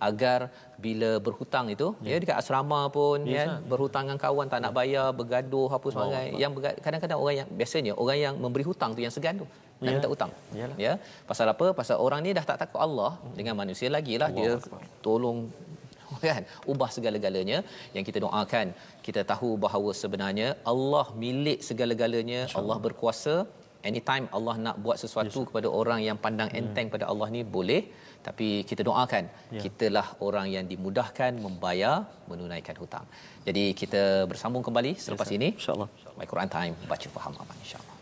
[0.07, 0.39] agar
[0.85, 4.73] bila berhutang itu ya, ya dekat asrama pun ya, kan berhutang dengan kawan tak nak
[4.73, 4.77] ya.
[4.79, 6.51] bayar bergaduh apa sebagainya oh, yang
[6.85, 9.95] kadang-kadang orang yang biasanya orang yang memberi hutang tu yang segan tu nak ya.
[9.97, 10.31] minta hutang.
[10.57, 10.77] Yalah.
[10.85, 10.93] ya.
[11.29, 11.65] Pasal apa?
[11.79, 14.57] Pasal orang ni dah tak takut Allah dengan manusia lagilah Allah.
[14.57, 15.37] dia tolong
[16.31, 16.43] kan?
[16.71, 17.59] Ubah segala-galanya.
[17.95, 18.67] Yang kita doakan
[19.07, 22.41] kita tahu bahawa sebenarnya Allah milik segala-galanya.
[22.61, 23.35] Allah berkuasa.
[23.89, 25.47] Anytime Allah nak buat sesuatu yes.
[25.49, 26.59] kepada orang yang pandang hmm.
[26.59, 27.81] enteng pada Allah ni boleh.
[28.27, 29.23] Tapi kita doakan
[29.55, 29.63] yeah.
[29.63, 31.95] kitalah orang yang dimudahkan membayar
[32.31, 33.05] menunaikan hutang.
[33.47, 35.49] Jadi kita bersambung kembali selepas yes, ini.
[35.59, 35.89] Insyaallah.
[36.19, 37.96] My Quran time baca faham aman insyaallah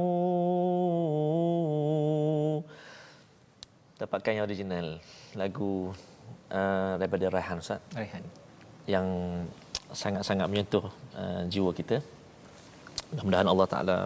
[3.97, 5.01] Dapatkan yang original
[5.39, 5.95] lagu
[6.53, 7.81] uh, daripada Raihan Ustaz.
[7.97, 8.21] Raihan.
[8.85, 9.07] Yang
[9.93, 12.01] sangat-sangat menyentuh uh, jiwa kita.
[13.13, 13.99] Mudah-mudahan Allah Taala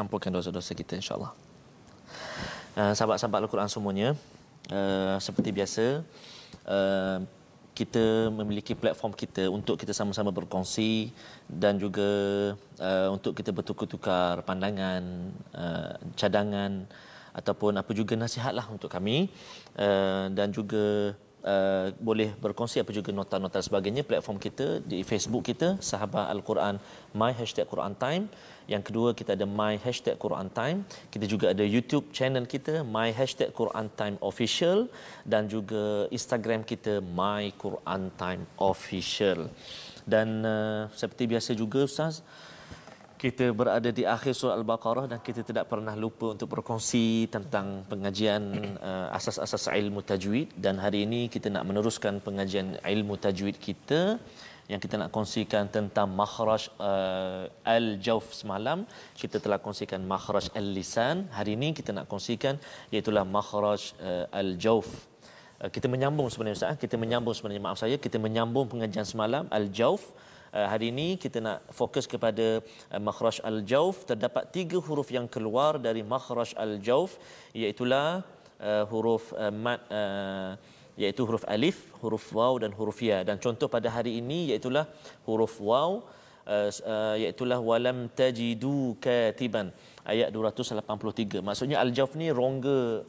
[0.00, 1.32] ampunkan dosa-dosa kita insya-Allah.
[2.76, 4.08] Uh, sahabat-sahabat Al-Quran semuanya,
[4.72, 5.84] uh, seperti biasa
[6.64, 7.18] uh,
[7.76, 11.16] kita memiliki platform kita untuk kita sama-sama berkongsi
[11.48, 12.10] dan juga
[12.76, 16.84] uh, untuk kita bertukar-tukar pandangan, uh, cadangan
[17.32, 19.32] ataupun apa juga nasihatlah untuk kami
[19.78, 24.02] uh, dan juga uh, boleh berkongsi apa juga nota-nota sebagainya.
[24.06, 26.76] Platform kita di Facebook kita Sahabat Al-Quran
[27.16, 28.26] My Hashtag Quran Time.
[28.70, 30.86] Yang kedua kita ada My Hashtag Quran Time.
[31.12, 34.86] Kita juga ada YouTube channel kita My Hashtag Quran Time Official.
[35.26, 39.50] Dan juga Instagram kita My Quran Time Official.
[40.06, 42.22] Dan uh, seperti biasa juga Ustaz
[43.20, 48.42] kita berada di akhir surah Al-Baqarah dan kita tidak pernah lupa untuk berkongsi tentang pengajian
[48.80, 50.48] uh, asas-asas ilmu tajwid.
[50.64, 54.16] Dan hari ini kita nak meneruskan pengajian ilmu tajwid kita
[54.72, 57.44] yang kita nak kongsikan tentang makhraj uh,
[57.76, 58.88] al-jawf semalam.
[59.22, 61.28] Kita telah kongsikan makhraj al-lisan.
[61.36, 62.56] Hari ini kita nak kongsikan
[62.88, 64.88] iaitu makhraj uh, al-jawf.
[65.60, 66.80] Uh, kita menyambung sebenarnya Ustaz.
[66.80, 70.08] Kita menyambung sebenarnya maaf saya kita menyambung pengajian semalam al-jawf
[70.50, 76.02] hari ini kita nak fokus kepada uh, makhraj al-jawf terdapat tiga huruf yang keluar dari
[76.02, 77.22] makhraj al-jawf
[77.54, 78.18] iaitu uh,
[78.90, 80.58] huruf uh, mat uh,
[80.98, 83.22] iaitu huruf alif, huruf waw dan huruf ya.
[83.22, 84.68] Dan contoh pada hari ini iaitu
[85.24, 86.02] huruf waw
[86.44, 89.70] uh, uh, iaitu walam tajidu katiban
[90.02, 91.46] ayat 283.
[91.46, 93.06] Maksudnya al-jawf ni rongga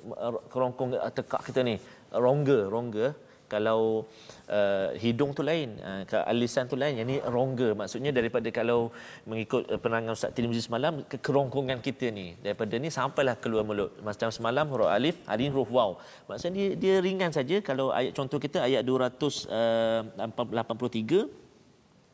[0.53, 1.75] kerongkong tekak kita ni.
[2.13, 4.07] Rongga, rongga kalau
[4.47, 7.75] uh, hidung tu lain uh, alisan tu lain yang ni rongga.
[7.75, 8.95] Maksudnya daripada kalau
[9.27, 13.91] mengikut uh, penerangan Ustaz Tirmizi semalam kekerongkongan kita ni daripada ni sampailah keluar mulut.
[13.99, 15.99] Macam semalam huruf alif hari ni huruf waw.
[16.31, 17.59] Maksudnya dia, dia ringan saja.
[17.59, 20.07] Kalau ayat contoh kita ayat 283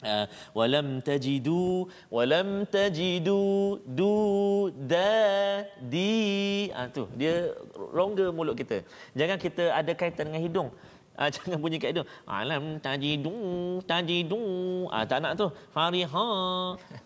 [0.09, 0.25] uh,
[0.57, 1.85] walam tajidu
[2.17, 4.17] walam tajidu du
[4.73, 5.61] da
[5.93, 6.73] di.
[6.73, 7.53] Ah tu dia
[7.93, 8.81] rongga mulut kita.
[9.13, 10.73] Jangan kita ada kaitan dengan hidung
[11.21, 12.03] Ah, jangan bunyi itu.
[12.29, 13.33] Alam tajidu,
[13.89, 14.85] tajidu.
[14.93, 15.49] Ah, tak nak tu.
[15.73, 16.29] Fariha.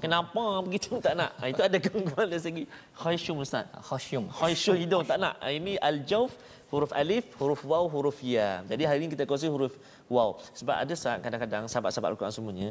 [0.04, 1.00] Kenapa begitu?
[1.00, 1.32] Tak nak.
[1.40, 3.72] Ah, itu ada gangguan dari segi khayshum Ustaz.
[3.88, 4.28] Khayshum.
[4.28, 5.08] Khayshum hidung.
[5.08, 5.40] Tak nak.
[5.40, 6.36] Ah, ini al-jawf.
[6.72, 8.64] Huruf alif, huruf waw, huruf ya.
[8.64, 9.76] Jadi hari ini kita kongsi huruf
[10.08, 10.40] waw.
[10.56, 12.70] Sebab ada saat kadang-kadang sahabat-sahabat Al-Quran semuanya,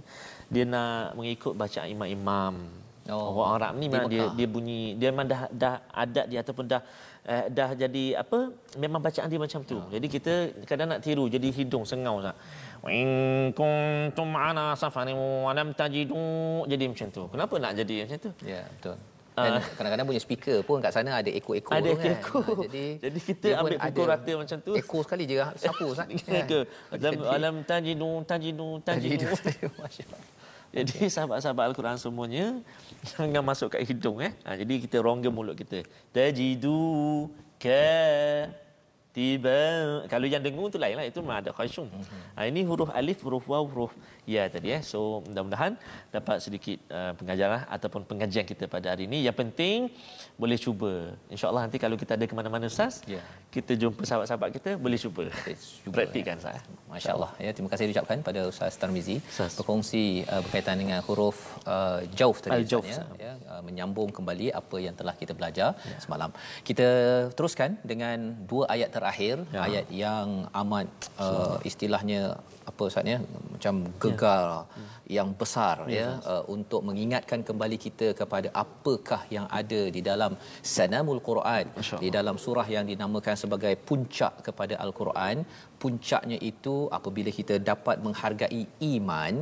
[0.48, 2.64] dia nak mengikut bacaan imam-imam.
[3.09, 6.64] Oh, orang Arab ni memang dia dia bunyi dia memang dah dah adat dia ataupun
[6.68, 6.83] dah
[7.26, 9.76] eh, dah jadi apa memang bacaan dia macam tu.
[9.76, 9.88] Oh.
[9.92, 10.33] Jadi kita
[10.64, 12.37] kadang nak tiru jadi hidung sengau sah.
[12.88, 17.22] In kuntum ana safarin wa lam tajidu jadi macam tu.
[17.28, 18.30] Kenapa nak jadi macam tu?
[18.46, 18.96] Ya, betul.
[19.40, 22.12] Dan uh, kadang-kadang punya speaker pun kat sana ada eko-eko ada kan.
[22.18, 22.40] Eko.
[22.42, 24.72] Ha, jadi jadi kita ambil pukul rata macam tu.
[24.76, 26.09] Eko sekali je sapu Ustaz.
[26.50, 26.66] Ke
[27.37, 29.30] alam tajidu tajidu tajidu.
[29.80, 30.39] Masya-Allah.
[30.70, 32.62] Jadi sahabat-sahabat Al-Quran semuanya
[33.11, 34.30] jangan masuk kat hidung eh.
[34.46, 35.83] Ha, jadi kita rongga mulut kita.
[36.14, 37.26] Tajidu
[37.59, 37.90] ka
[39.11, 39.59] tiba
[40.06, 41.90] kalau yang dengung tu lain lah itu memang ada khasyum.
[41.90, 42.22] Mm-hmm.
[42.38, 43.90] Ha, ini huruf alif, huruf waw, huruf
[44.35, 44.83] ya tadi eh.
[44.90, 45.73] So mudah-mudahan
[46.14, 49.19] dapat sedikit uh, pengajaran ataupun pengajian kita pada hari ini.
[49.27, 49.77] Yang penting
[50.43, 50.93] boleh cuba.
[51.35, 53.25] Insya-Allah nanti kalau kita ada ke mana-mana Ustaz, yeah.
[53.55, 55.25] kita jumpa sahabat-sahabat kita boleh cuba.
[55.85, 56.43] cuba Praktikkan ya.
[56.43, 56.61] Ustaz.
[56.93, 57.31] Masya-Allah.
[57.45, 59.16] Ya, terima kasih diucapkan pada Ustaz Tarmizi
[59.59, 61.38] berkongsi uh, berkaitan dengan huruf
[61.75, 65.99] uh, jauf tadi Al-Jauf, ya, ya uh, menyambung kembali apa yang telah kita belajar ya.
[66.05, 66.31] semalam.
[66.69, 66.88] Kita
[67.37, 68.19] teruskan dengan
[68.51, 69.61] dua ayat terakhir ya.
[69.69, 70.29] ayat yang
[70.62, 70.88] amat
[71.25, 72.21] uh, istilahnya
[72.71, 73.16] apa saatnya
[73.55, 74.85] macam gegar ya.
[75.16, 80.35] yang besar ya, ya uh, untuk mengingatkan kembali kita kepada apakah yang ada di dalam
[80.76, 81.64] sanamul Quran.
[82.04, 85.44] Di dalam surah yang dinamakan sebagai puncak kepada al-Quran
[85.83, 88.62] puncaknya itu apabila kita dapat menghargai
[88.95, 89.35] iman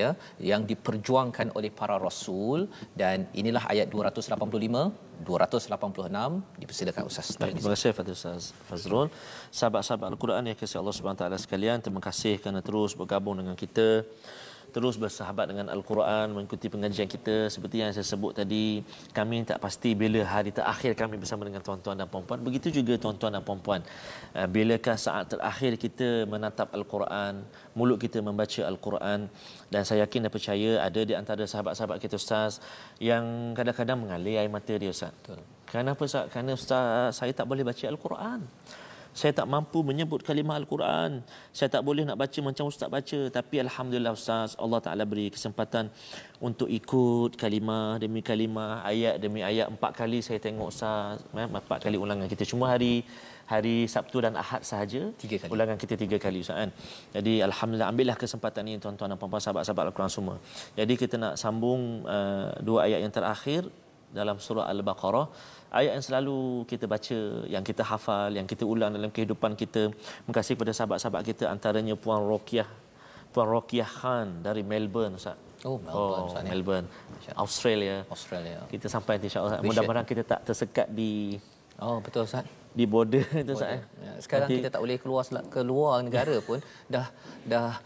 [0.00, 0.08] ya
[0.50, 2.68] yang diperjuangkan oleh para rasul
[3.00, 7.28] dan inilah ayat 285 286 dipersilakan Ustaz.
[7.40, 9.08] Baik, terima kasih kepada Ustaz Fazrul.
[9.58, 14.04] Sahabat-sahabat Al-Quran yang kasih Allah Subhanahu taala sekalian, terima kasih kerana terus bergabung dengan kita
[14.74, 17.48] terus bersahabat dengan Al-Quran mengikuti pengajian kita.
[17.54, 18.80] Seperti yang saya sebut tadi
[19.18, 22.38] kami tak pasti bila hari terakhir kami bersama dengan tuan-tuan dan puan-puan.
[22.46, 23.80] Begitu juga tuan-tuan dan puan-puan.
[24.38, 27.44] Eh, bilakah saat terakhir kita menatap Al-Quran
[27.78, 29.20] mulut kita membaca Al-Quran?
[29.72, 32.62] Dan saya yakin dan percaya ada di antara sahabat-sahabat kita Ustaz
[33.02, 35.12] yang kadang-kadang mengalir air mata dia Ustaz.
[35.18, 35.40] Betul.
[35.66, 36.24] kenapa Ustaz?
[36.32, 38.40] kerana Ustaz saya tak boleh baca Al-Quran
[39.20, 41.10] saya tak mampu menyebut kalimah Al-Quran.
[41.58, 43.20] Saya tak boleh nak baca macam Ustaz baca.
[43.38, 45.84] Tapi Alhamdulillah Ustaz, Allah Ta'ala beri kesempatan
[46.48, 49.72] untuk ikut kalimah demi kalimah, ayat demi ayat.
[49.74, 51.24] Empat kali saya tengok Ustaz.
[51.32, 52.44] Eh, empat kali ulangan kita.
[52.52, 52.94] Cuma hari
[53.52, 55.02] hari Sabtu dan Ahad sahaja.
[55.22, 55.50] Tiga kali.
[55.56, 56.70] Ulangan kita tiga kali Ustaz kan.
[57.16, 60.36] Jadi Alhamdulillah ambillah kesempatan ini tuan-tuan dan puan-puan sahabat-sahabat Al-Quran semua.
[60.76, 63.64] Jadi kita nak sambung uh, dua ayat yang terakhir
[64.18, 65.26] dalam surah Al-Baqarah
[65.76, 66.38] ayat yang selalu
[66.70, 67.18] kita baca,
[67.54, 69.92] yang kita hafal, yang kita ulang dalam kehidupan kita.
[69.92, 72.68] Terima kasih kepada sahabat-sahabat kita antaranya Puan Rokiah,
[73.32, 75.36] Puan Rokiah Khan dari Melbourne Ustaz.
[75.64, 76.20] Oh, Melbourne.
[76.20, 76.88] Oh, Ustaz, Melbourne.
[77.36, 77.96] Australia.
[78.08, 78.58] Australia.
[78.72, 79.60] Kita sampai insya-Allah.
[79.64, 81.36] Mudah-mudahan kita tak tersekat di
[81.76, 82.48] Oh, betul Ustaz.
[82.76, 83.80] Di border itu Ustaz.
[83.80, 83.82] Eh.
[84.04, 84.60] Ya, sekarang Nanti...
[84.60, 86.60] kita tak boleh keluar keluar negara pun
[86.92, 87.08] dah
[87.48, 87.80] dah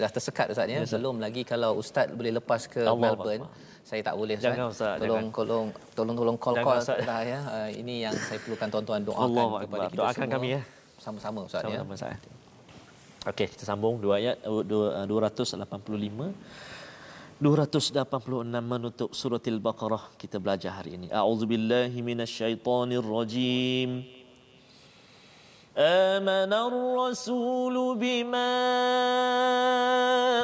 [0.00, 0.80] dah tersekat Ustaz ya.
[0.96, 3.44] Belum lagi kalau Ustaz boleh lepas ke Allah Melbourne.
[3.44, 5.66] Allah saya tak boleh jangan ustaz tolong tolong
[5.98, 7.40] tolong tolong call call dah ya.
[7.42, 10.34] Uh, ini yang saya perlukan tuan-tuan doakan Allah kepada kita doakan semua.
[10.36, 10.60] kami ya.
[11.00, 11.82] Sama-sama ustaz ya.
[11.82, 12.14] Sama-sama
[13.20, 15.60] Okey, kita sambung dua ayat 285.
[17.41, 21.11] 286 menutup surah Al-Baqarah kita belajar hari ini.
[21.11, 24.15] A'udzubillahi minasyaitonirrajim.
[25.75, 28.55] آمن الرسول بما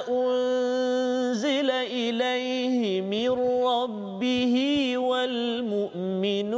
[0.03, 3.31] أنزل إليه من
[3.63, 4.55] ربه
[4.99, 6.51] والمؤمنون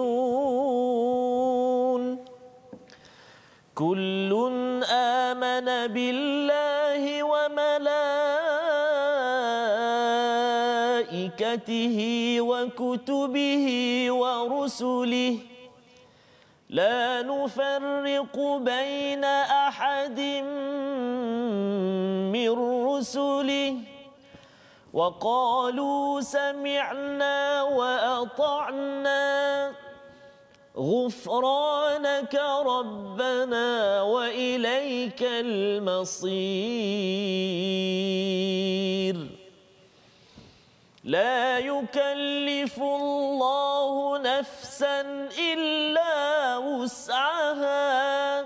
[3.78, 4.32] كل
[4.90, 6.77] آمن بالله
[11.69, 13.67] وملائكته وكتبه
[14.11, 15.39] ورسله.
[16.71, 20.21] لا نفرق بين أحد
[22.33, 22.51] من
[22.87, 23.77] رسله.
[24.93, 29.73] وقالوا سمعنا وأطعنا.
[30.77, 36.29] غفرانك ربنا وإليك المصير.
[41.09, 45.01] لا يكلف الله نفسا
[45.41, 48.45] إلا وسعها.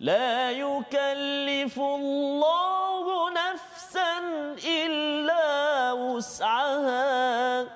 [0.00, 4.18] لا يكلف الله نفسا
[4.62, 5.44] إلا
[5.92, 7.66] وسعها.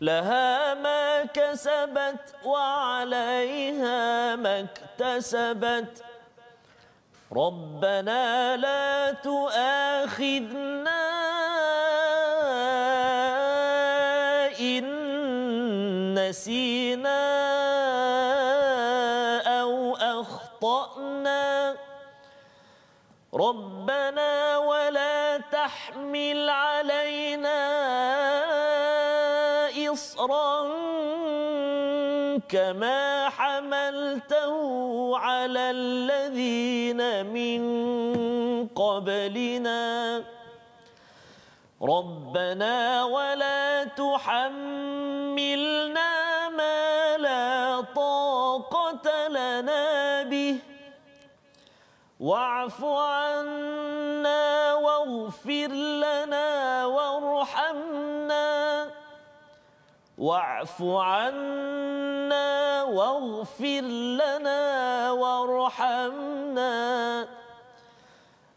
[0.00, 6.04] لها ما كسبت وعليها ما اكتسبت.
[7.32, 10.93] ربنا لا تؤاخذنا
[14.64, 14.84] إن
[16.14, 17.22] نسينا
[19.60, 21.76] أو أخطأنا.
[23.34, 27.60] ربنا ولا تحمل علينا
[29.92, 30.54] إصرا
[32.48, 34.56] كما حملته
[35.18, 37.62] على الذين من
[38.68, 39.84] قبلنا.
[41.82, 45.88] ربنا ولا تحملنا
[46.48, 50.58] ما لا طاقة لنا به.
[52.20, 55.68] واعف عنا واغفر
[56.04, 58.90] لنا وارحمنا.
[60.18, 63.84] واعف عنا واغفر
[64.20, 64.62] لنا
[65.10, 66.74] وارحمنا.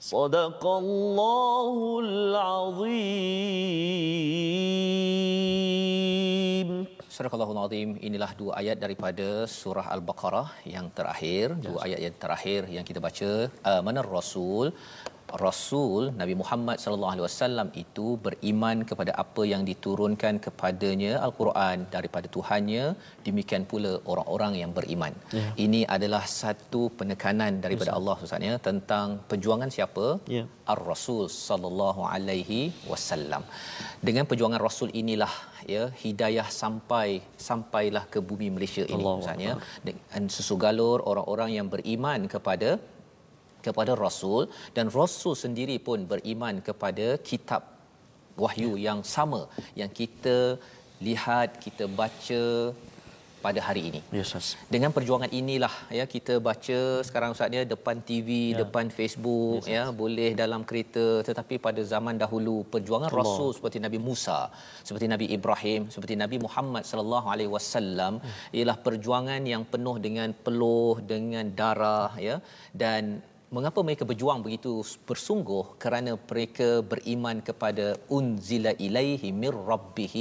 [0.00, 3.64] صدق الله العظيم
[7.14, 12.84] Surah Al-Azim inilah dua ayat daripada surah Al-Baqarah yang terakhir, dua ayat yang terakhir yang
[12.88, 13.30] kita baca,
[13.70, 14.74] uh, mana Rasul
[15.45, 22.27] Rasul Nabi Muhammad sallallahu alaihi wasallam itu beriman kepada apa yang diturunkan kepadanya Al-Quran daripada
[22.35, 22.85] Tuhannya
[23.27, 25.13] demikian pula orang-orang yang beriman.
[25.37, 25.47] Ya.
[25.65, 27.97] Ini adalah satu penekanan daripada yes.
[27.99, 30.07] Allah Subhanahu tentang perjuangan siapa?
[30.35, 30.43] Ya.
[30.73, 32.61] Ar-Rasul sallallahu alaihi
[32.91, 33.43] wasallam.
[34.07, 35.33] Dengan perjuangan Rasul inilah
[35.73, 37.07] ya hidayah sampai
[37.49, 39.37] sampailah ke bumi Malaysia ini Ustaz
[39.87, 42.69] dengan sesugalur orang-orang yang beriman kepada
[43.69, 44.41] kepada rasul
[44.77, 47.63] dan rasul sendiri pun beriman kepada kitab
[48.43, 49.41] wahyu yang sama
[49.81, 50.37] yang kita
[51.07, 52.43] lihat kita baca
[53.45, 54.01] pada hari ini.
[54.17, 54.47] Yes, yes.
[54.73, 58.57] Dengan perjuangan inilah ya kita baca sekarang Ustaz ya depan TV, ya.
[58.61, 63.21] depan Facebook yes, ya boleh dalam kereta tetapi pada zaman dahulu perjuangan Allah.
[63.23, 64.39] rasul seperti Nabi Musa,
[64.87, 68.15] seperti Nabi Ibrahim, seperti Nabi Muhammad sallallahu alaihi wasallam
[68.57, 72.37] ialah perjuangan yang penuh dengan peluh dengan darah ya
[72.83, 73.03] dan
[73.55, 74.71] mengapa mereka berjuang begitu
[75.09, 75.63] bersungguh?
[75.83, 77.85] Kerana mereka beriman kepada
[78.17, 80.15] unzila ilaihi mir rabbih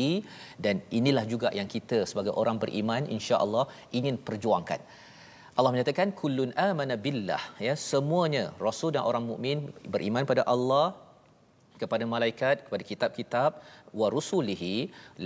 [0.64, 3.64] dan inilah juga yang kita sebagai orang beriman insya-Allah
[3.98, 4.80] ingin perjuangkan.
[5.58, 7.42] Allah menyatakan kullun amana billah.
[7.66, 9.58] Ya semuanya rasul dan orang mukmin
[9.94, 10.86] beriman pada Allah
[11.82, 13.50] kepada malaikat kepada kitab-kitab
[14.00, 14.74] wa rusulihi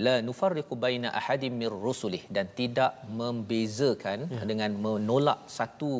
[0.05, 2.23] la nufarriqu baina ahadin mir rusulih.
[2.35, 4.41] Dan tidak membezakan ya.
[4.51, 5.93] dengan menolak satu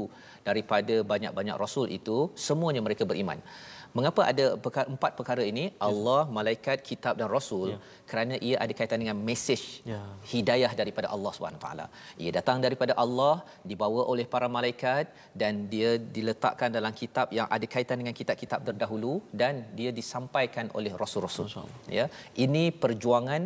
[0.50, 2.18] daripada banyak-banyak rasul itu
[2.48, 3.40] semuanya mereka beriman.
[3.98, 5.66] Mengapa ada perkara, empat perkara ini?
[5.70, 5.86] Ya.
[5.88, 7.68] Allah malaikat kitab dan rasul.
[7.74, 7.80] Ya.
[8.10, 10.00] kerana ia ada kaitan dengan mesej ya.
[10.32, 11.86] hidayah daripada Allah Subhanahu taala.
[12.24, 13.36] Ia datang daripada Allah
[13.72, 15.06] dibawa oleh para malaikat
[15.42, 20.94] dan dia diletakkan dalam kitab yang ada kaitan dengan kitab-kitab terdahulu dan dia disampaikan oleh
[21.04, 21.48] rasul-rasul.
[22.00, 22.08] Ya.
[22.46, 23.44] Ini perjuangan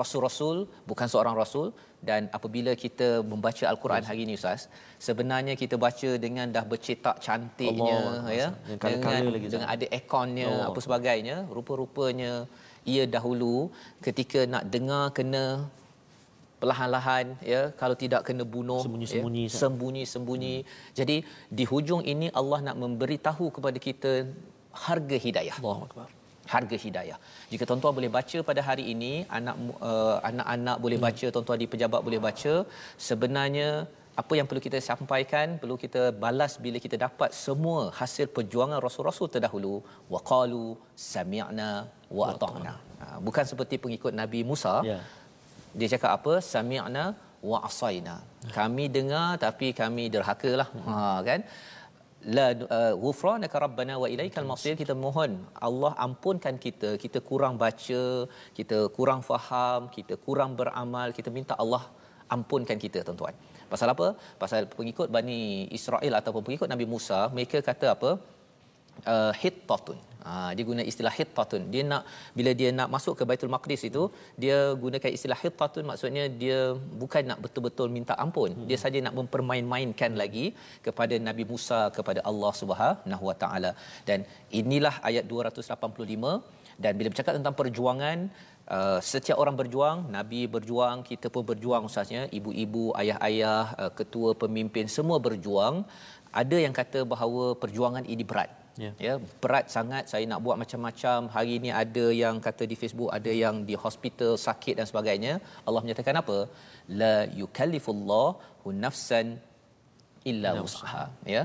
[0.00, 0.56] rasul-rasul
[0.90, 1.68] bukan seorang rasul.
[2.08, 4.70] Dan apabila kita membaca al-Quran hari ini ustaz
[5.06, 10.46] sebenarnya kita baca dengan dah bercetak cantiknya Allah, ya dengan colour-colour lagi, dengan ada airconnya
[10.50, 10.68] Allah.
[10.68, 12.32] apa sebagainya rupa-rupanya
[12.92, 13.56] ia dahulu
[14.06, 15.44] ketika nak dengar kena
[16.60, 20.56] perlahan-lahan ya kalau tidak kena bunuh Sembunyi-sembunyi, ya, sembunyi-sembunyi.
[20.98, 21.16] Jadi
[21.58, 24.12] di hujung ini Allah nak memberitahu kepada kita
[24.86, 25.58] harga hidayah.
[25.62, 26.08] Allahu akbar.
[26.52, 27.18] Harga hidayah.
[27.52, 29.56] Jika tuan-tuan boleh baca pada hari ini, anak
[29.90, 32.54] uh, anak-anak boleh baca, tuan-tuan di pejabat boleh baca,
[33.08, 33.68] sebenarnya
[34.22, 39.28] apa yang perlu kita sampaikan, perlu kita balas bila kita dapat semua hasil perjuangan rasul-rasul
[39.34, 39.74] terdahulu,
[40.14, 40.66] waqalu
[41.12, 41.70] sami'na
[42.18, 42.74] wa ata'na.
[43.00, 44.74] Ha, bukan seperti pengikut Nabi Musa.
[44.90, 44.98] Ya.
[45.78, 46.34] Dia cakap apa?
[46.52, 47.04] Sami'na
[47.50, 48.16] wa asaina.
[48.58, 50.68] Kami dengar tapi kami derhakalah.
[50.88, 50.96] Ha
[51.28, 51.40] kan?
[52.36, 54.74] La uh, ghufranaka rabbana wa ilaikal masir.
[54.82, 55.32] Kita mohon
[55.68, 56.90] Allah ampunkan kita.
[57.04, 58.02] Kita kurang baca
[58.58, 61.14] kita kurang faham kita kurang beramal.
[61.18, 61.82] Kita minta Allah
[62.36, 63.34] ampunkan kita tuan-tuan.
[63.72, 64.16] Pasal apa?
[64.42, 68.10] Pasal pengikut Bani Israel ataupun pengikut Nabi Musa mereka kata apa?
[69.06, 71.62] Uh, hittatun Ha, dia guna istilah hittatun.
[71.72, 72.02] Dia nak
[72.38, 74.02] bila dia nak masuk ke Baitul Maqdis itu,
[74.42, 76.58] dia gunakan istilah hittatun maksudnya dia
[77.02, 78.50] bukan nak betul-betul minta ampun.
[78.56, 78.66] Hmm.
[78.68, 80.46] Dia saja nak mempermain-mainkan lagi
[80.86, 83.72] kepada Nabi Musa kepada Allah Subhanahu Wa Taala.
[84.08, 84.28] Dan
[84.60, 88.18] inilah ayat 285 dan bila bercakap tentang perjuangan
[88.76, 94.84] Uh, setiap orang berjuang, Nabi berjuang, kita pun berjuang ustaznya, ibu-ibu, ayah-ayah, uh, ketua, pemimpin
[94.96, 95.88] semua berjuang.
[96.40, 98.52] Ada yang kata bahawa perjuangan ini berat.
[98.84, 98.90] Ya.
[99.06, 100.04] ya berat sangat.
[100.12, 101.18] Saya nak buat macam-macam.
[101.36, 105.32] Hari ini ada yang kata di Facebook ada yang di hospital sakit dan sebagainya.
[105.66, 106.38] Allah menyatakan apa?
[107.00, 109.26] La yukallifullahu nafsan
[110.30, 111.04] illa wus'aha.
[111.34, 111.42] Ya.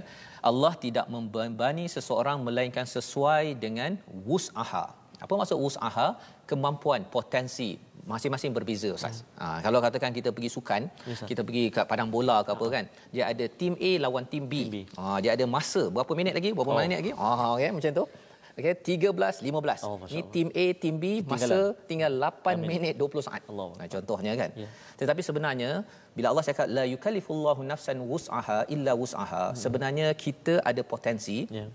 [0.50, 3.92] Allah tidak membebani seseorang melainkan sesuai dengan
[4.30, 4.86] wus'aha.
[5.24, 6.08] Apa maksud wus'aha?
[6.50, 7.70] Kemampuan potensi
[8.04, 9.24] masing-masing berbeza ustaz.
[9.36, 9.40] Hmm.
[9.40, 11.28] Ha, kalau katakan kita pergi sukan, Yes, sir.
[11.32, 14.54] kita pergi kat padang bola ke apa kan, dia ada tim A lawan tim B.
[14.68, 14.78] Tim B.
[15.00, 16.52] Ha, dia ada masa berapa minit lagi?
[16.52, 16.80] Berapa Oh.
[16.80, 17.12] minit lagi?
[17.16, 18.06] Ah okey macam tu.
[18.54, 19.82] Okey 13 15.
[19.82, 20.30] Oh, Masya Ni Allah.
[20.30, 21.58] tim A, tim B masa
[21.90, 22.94] tinggal 8 minit.
[22.94, 23.42] minit 20 saat.
[23.50, 23.70] Allah.
[23.80, 24.50] Nah, contohnya kan.
[24.54, 24.68] Ya.
[25.00, 25.70] Tetapi sebenarnya
[26.14, 29.58] bila Allah cakap la yukallifullahu nafsan wus'aha illa wus'aha, Hmm.
[29.58, 31.66] sebenarnya kita ada potensi Ya.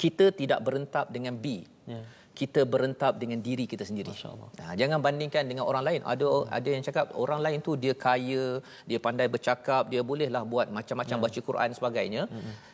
[0.00, 1.68] kita tidak berentap dengan B.
[1.84, 2.00] Ya.
[2.30, 4.08] Kita berentap dengan diri kita sendiri.
[4.56, 6.00] Nah, jangan bandingkan dengan orang lain.
[6.06, 10.72] Ada ada yang cakap orang lain tu dia kaya, dia pandai bercakap, dia bolehlah buat
[10.72, 11.22] macam-macam Ya.
[11.26, 12.22] baca Quran sebagainya.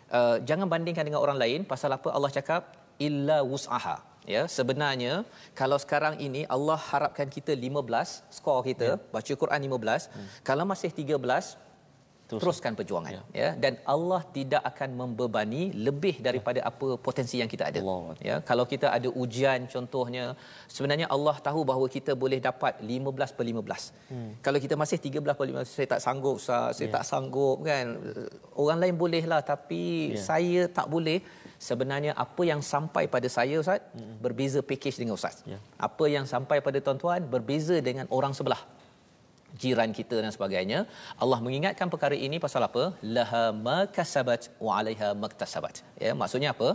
[0.07, 2.62] Uh, jangan bandingkan dengan orang lain pasal apa Allah cakap
[3.02, 3.96] illa wus'aha.
[4.26, 5.22] Ya, sebenarnya
[5.54, 9.02] kalau sekarang ini Allah harapkan kita 15 skor kita Ya.
[9.14, 10.11] baca Quran 15,
[10.42, 11.54] kalau masih 13
[12.31, 12.41] Terus.
[12.43, 13.22] teruskan perjuangan Ya.
[13.41, 18.37] ya dan Allah tidak akan membebani lebih daripada apa potensi yang kita ada Allah ya
[18.51, 20.24] kalau kita ada ujian contohnya
[20.77, 24.31] sebenarnya Allah tahu bahawa kita boleh dapat 15 per 15 hmm.
[24.47, 26.95] kalau kita masih 13 per 15 saya tak sanggup Ustaz saya Ya.
[26.99, 27.87] tak sanggup kan
[28.62, 29.83] orang lain boleh lah tapi
[30.18, 30.22] Ya.
[30.31, 31.18] saya tak boleh
[31.68, 34.14] sebenarnya apa yang sampai pada saya Ustaz hmm.
[34.24, 35.59] berbeza package dengan Ustaz Ya.
[35.89, 38.62] apa yang sampai pada tuan-tuan berbeza dengan orang sebelah
[39.62, 40.78] jiran kita dan sebagainya
[41.24, 42.84] Allah mengingatkan perkara ini pasal apa?
[43.16, 45.74] Laha ma kasabat wa alaiha maktasabat.
[46.04, 46.68] Ya maksudnya apa?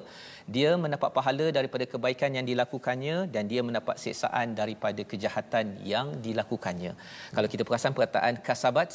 [0.55, 6.93] Dia mendapat pahala daripada kebaikan yang dilakukannya dan dia mendapat siksaan daripada kejahatan yang dilakukannya.
[7.38, 8.89] Kalau kita perasan perkataan kasabat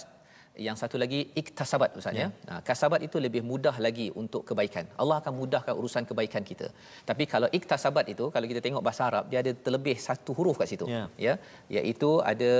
[0.66, 2.26] yang satu lagi iktasabat ustaz ya.
[2.48, 4.84] Nah, kasabat itu lebih mudah lagi untuk kebaikan.
[5.02, 6.68] Allah akan mudahkan urusan kebaikan kita.
[7.10, 10.68] Tapi kalau iktasabat itu kalau kita tengok bahasa Arab dia ada terlebih satu huruf kat
[10.72, 10.86] situ.
[10.94, 11.04] Ya.
[11.26, 11.34] Ya,
[11.76, 12.52] iaitu ada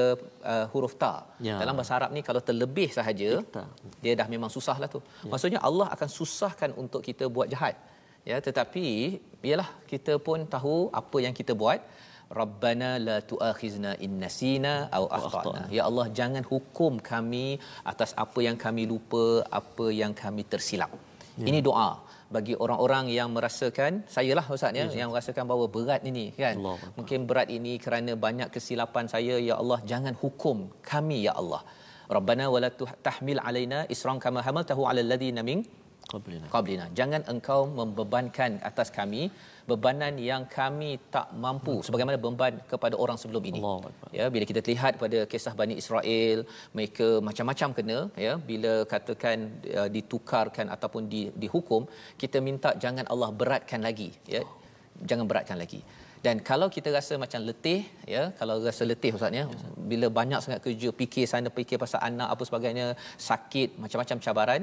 [0.53, 1.15] uh, huruf ta.
[1.49, 1.57] Ya.
[1.63, 3.65] Dalam bahasa Arab ni kalau terlebih sahaja Ikta.
[4.05, 5.01] dia dah memang susah lah tu.
[5.33, 7.77] Maksudnya Allah akan susahkan untuk kita buat jahat.
[8.31, 8.87] Ya, tetapi
[9.49, 11.81] ialah kita pun tahu apa yang kita buat.
[12.41, 15.63] Rabbana la tu'akhizna in nasina aw akhtana.
[15.77, 17.47] Ya Allah jangan hukum kami
[17.93, 20.91] atas apa yang kami lupa, apa yang kami tersilap.
[21.39, 21.47] Ya.
[21.51, 22.03] Ini doa
[22.35, 26.77] bagi orang-orang yang merasakan saya lah ustaz ya yang merasakan bahawa berat ini kan Allah
[26.99, 31.63] mungkin berat ini kerana banyak kesilapan saya ya Allah jangan hukum kami ya Allah
[32.17, 32.71] Rabbana wala
[33.09, 35.63] tahmil alaina isran kama hamaltahu ala alladhina min
[36.13, 36.47] Qablina.
[36.55, 39.23] qablina jangan engkau membebankan atas kami
[39.71, 43.61] bebanan yang kami tak mampu sebagaimana beban kepada orang sebelum ini.
[43.71, 44.11] Akbar.
[44.19, 46.39] ya bila kita lihat pada kisah Bani Israel
[46.77, 48.33] mereka macam-macam kena ya.
[48.51, 49.37] Bila katakan
[49.79, 51.85] uh, ditukarkan ataupun di, dihukum
[52.23, 54.43] kita minta jangan Allah beratkan lagi ya.
[55.09, 55.81] Jangan beratkan lagi
[56.27, 57.81] dan kalau kita rasa macam letih
[58.15, 59.45] ya kalau rasa letih ustaz ya
[59.91, 62.87] bila banyak sangat kerja fikir sana fikir pasal anak apa sebagainya
[63.29, 64.63] sakit macam-macam cabaran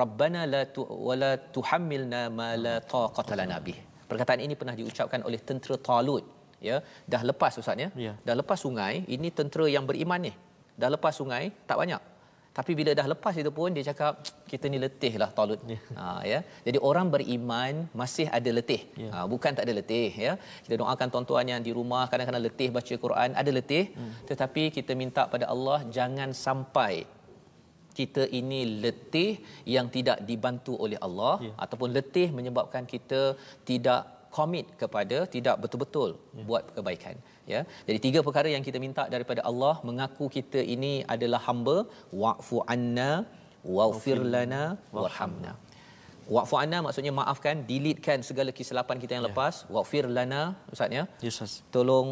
[0.00, 3.78] rabbana la tu wala tuhammilna ma la taqata lana bih.
[4.10, 6.24] Perkataan ini pernah diucapkan oleh tentera Talut
[6.68, 6.76] ya.
[7.12, 7.88] Dah lepas ustaz ya.
[8.06, 8.12] Ya.
[8.26, 10.32] dah lepas sungai ini tentera yang beriman ni.
[10.80, 12.02] Dah lepas sungai tak banyak
[12.58, 14.12] tapi bila dah lepas itu pun dia cakap
[14.50, 15.78] kita ni letih lah Talut Ya.
[15.98, 19.10] ha, ya jadi orang beriman masih ada letih Ya.
[19.14, 20.32] ha, bukan tak ada letih ya
[20.64, 24.12] kita doakan tuan-tuan yang di rumah kadang-kadang letih baca Quran ada letih Hmm.
[24.30, 26.94] tetapi kita minta pada Allah jangan sampai
[27.98, 29.30] kita ini letih
[29.74, 31.52] yang tidak dibantu oleh Allah Ya.
[31.64, 33.22] ataupun letih menyebabkan kita
[33.70, 34.02] tidak
[34.36, 36.44] komit kepada tidak betul-betul Ya.
[36.48, 37.16] buat kebaikan
[37.54, 37.60] ya.
[37.88, 41.76] Jadi tiga perkara yang kita minta daripada Allah mengaku kita ini adalah hamba.
[42.22, 43.10] Wa'fu anna
[43.78, 44.62] waghfir lana
[44.96, 45.52] warhamna.
[46.34, 49.54] Wa'fu anna maksudnya maafkan deletekan segala kesilapan kita yang lepas.
[49.76, 50.42] Waghfir lana
[50.74, 51.04] ustaz ya.
[51.24, 51.54] Ya Ustaz.
[51.74, 52.08] tolong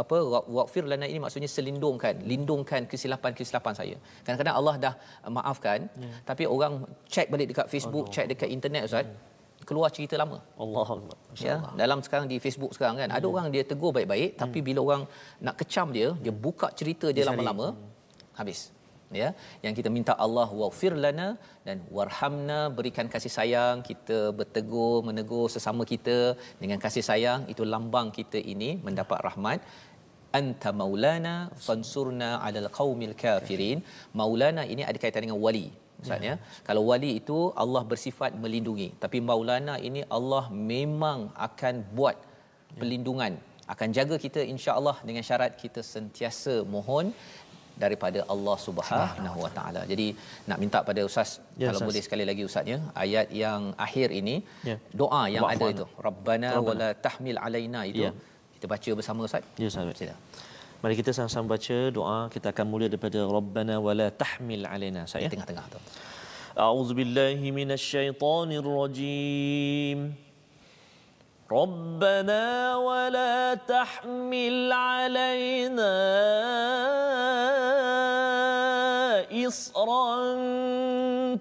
[0.00, 3.96] apa wa- waqfir lana ini maksudnya selindungkan lindungkan kesilapan-kesilapan saya.
[4.24, 4.94] Kadang-kadang Allah dah
[5.36, 6.10] maafkan Ya.
[6.28, 6.74] tapi orang
[7.14, 9.08] check balik dekat Facebook check dekat internet ustaz
[9.68, 10.38] keluar cerita lama.
[10.64, 11.16] Allah Akbar.
[11.46, 13.18] ya dalam sekarang di Facebook sekarang kan Hmm.
[13.18, 15.02] ada orang dia tegur baik-baik tapi bila orang
[15.46, 17.68] nak kecam dia dia buka cerita dia lama-lama
[18.40, 18.60] habis.
[19.20, 19.28] Ya
[19.64, 21.26] yang kita minta Allah waghfir lana
[21.66, 26.18] dan warhamna berikan kasih sayang kita bertegur menegur sesama kita
[26.62, 27.40] dengan kasih sayang.
[27.52, 29.60] Itu lambang kita ini mendapat rahmat.
[30.38, 31.34] Anta maulana
[31.66, 33.78] fansurna alal qaumil kafirin.
[34.20, 35.66] Maulana ini ada kaitan dengan wali
[36.02, 36.34] Ustaz ya.
[36.68, 41.18] Kalau wali itu Allah bersifat melindungi, tapi maulana ini Allah memang
[41.48, 42.16] akan buat
[42.80, 43.32] pelindungan,
[43.74, 47.06] akan jaga kita insya-Allah dengan syarat kita sentiasa mohon
[47.82, 49.80] daripada Allah Subhanahu Wa Taala.
[49.92, 50.06] Jadi
[50.50, 51.88] nak minta pada ustaz Ya, kalau Ustaz.
[51.90, 54.36] boleh sekali lagi ustaz ya, ayat yang akhir ini
[54.70, 54.76] Ya.
[55.00, 55.86] doa yang Wa'fu ada itu.
[56.06, 56.68] Rabbana Rabbana.
[56.70, 58.04] wala tahmil alaina itu.
[58.06, 58.12] Ya.
[58.54, 59.42] Kita baca bersama ustaz.
[59.62, 59.90] Ya Ustaz.
[60.02, 60.14] Sila.
[60.83, 65.27] Mari kita sama-sama baca doa kita akan mula daripada Rabbana wala tahmil alaina saya.
[65.27, 65.79] Tengah-tengah tu.
[66.59, 69.99] أعوذ بالله من الشيطان الرجيم
[71.51, 75.95] ربنا ولا تحمل علينا
[79.47, 80.11] إصرا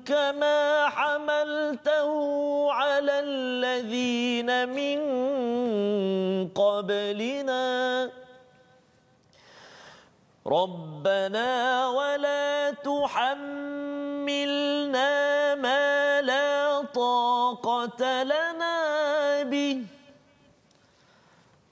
[0.07, 2.11] كما حملته
[2.73, 4.99] على الذين من
[6.55, 7.65] قبلنا
[10.48, 14.26] ربنا ولا تحملنا
[15.56, 19.86] ما لا طاقة لنا به.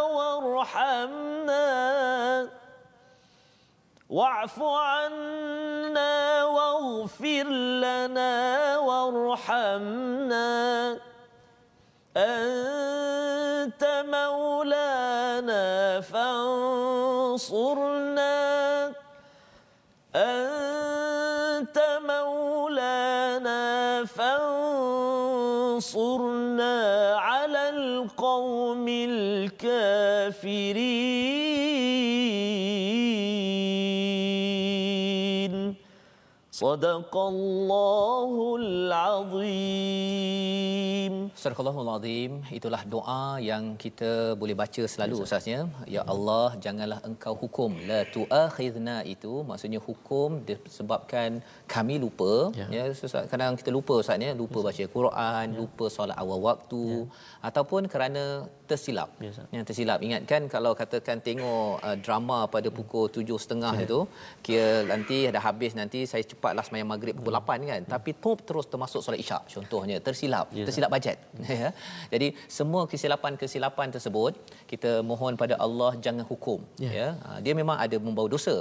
[0.00, 1.68] وارحمنا.
[4.10, 7.44] واعف عنا واغفر
[7.78, 8.34] لنا
[8.78, 10.50] وارحمنا.
[12.16, 12.93] أنت
[14.64, 17.52] مولانا فانصرنا.
[20.16, 21.76] أنت
[22.08, 23.60] مولانا
[24.04, 24.74] فانصرنا
[27.16, 29.84] على القوم الكافرين.
[36.50, 39.44] صدق الله العظيم.
[41.44, 45.60] Surahul Azim itulah doa yang kita boleh baca selalu ustaznya.
[45.94, 47.70] Ya Allah janganlah engkau hukum.
[47.88, 52.32] La tuakhidna itu maksudnya hukum disebabkan kami lupa.
[52.60, 52.66] Ya.
[52.76, 56.84] ya, ustaz kadang kita lupa ustaznya lupa baca Quran lupa solat awal waktu
[57.48, 58.24] ataupun kerana
[58.70, 59.10] tersilap.
[59.20, 60.00] Ya, yang tersilap.
[60.06, 64.00] Ingatkan kalau katakan tengok uh, drama pada pukul 7.30 itu
[64.46, 67.80] kira nanti dah habis nanti saya cepatlah semayang maghrib pukul 8 kan.
[67.84, 70.00] Tapi top terus termasuk solat isyak contohnya.
[70.08, 70.48] Tersilap.
[70.56, 70.64] Ya.
[70.64, 71.18] tersilap bajet
[71.62, 71.68] ya
[72.12, 72.28] jadi
[72.58, 74.32] semua kesilapan-kesilapan tersebut
[74.72, 76.90] kita mohon pada Allah jangan hukum Ya.
[77.00, 78.56] ya Ah, dia memang ada membawa dosa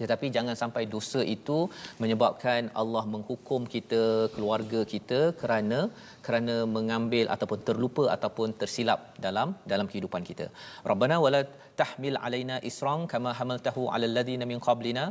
[0.00, 1.56] tetapi jangan sampai dosa itu
[2.02, 4.02] menyebabkan Allah menghukum kita
[4.34, 5.80] keluarga kita kerana
[6.26, 10.46] kerana mengambil ataupun terlupa ataupun tersilap dalam dalam kehidupan kita.
[10.90, 11.40] Rabbana wala
[11.80, 15.04] tahmil alaina israng kama hamaltahu alal ladina min qablina.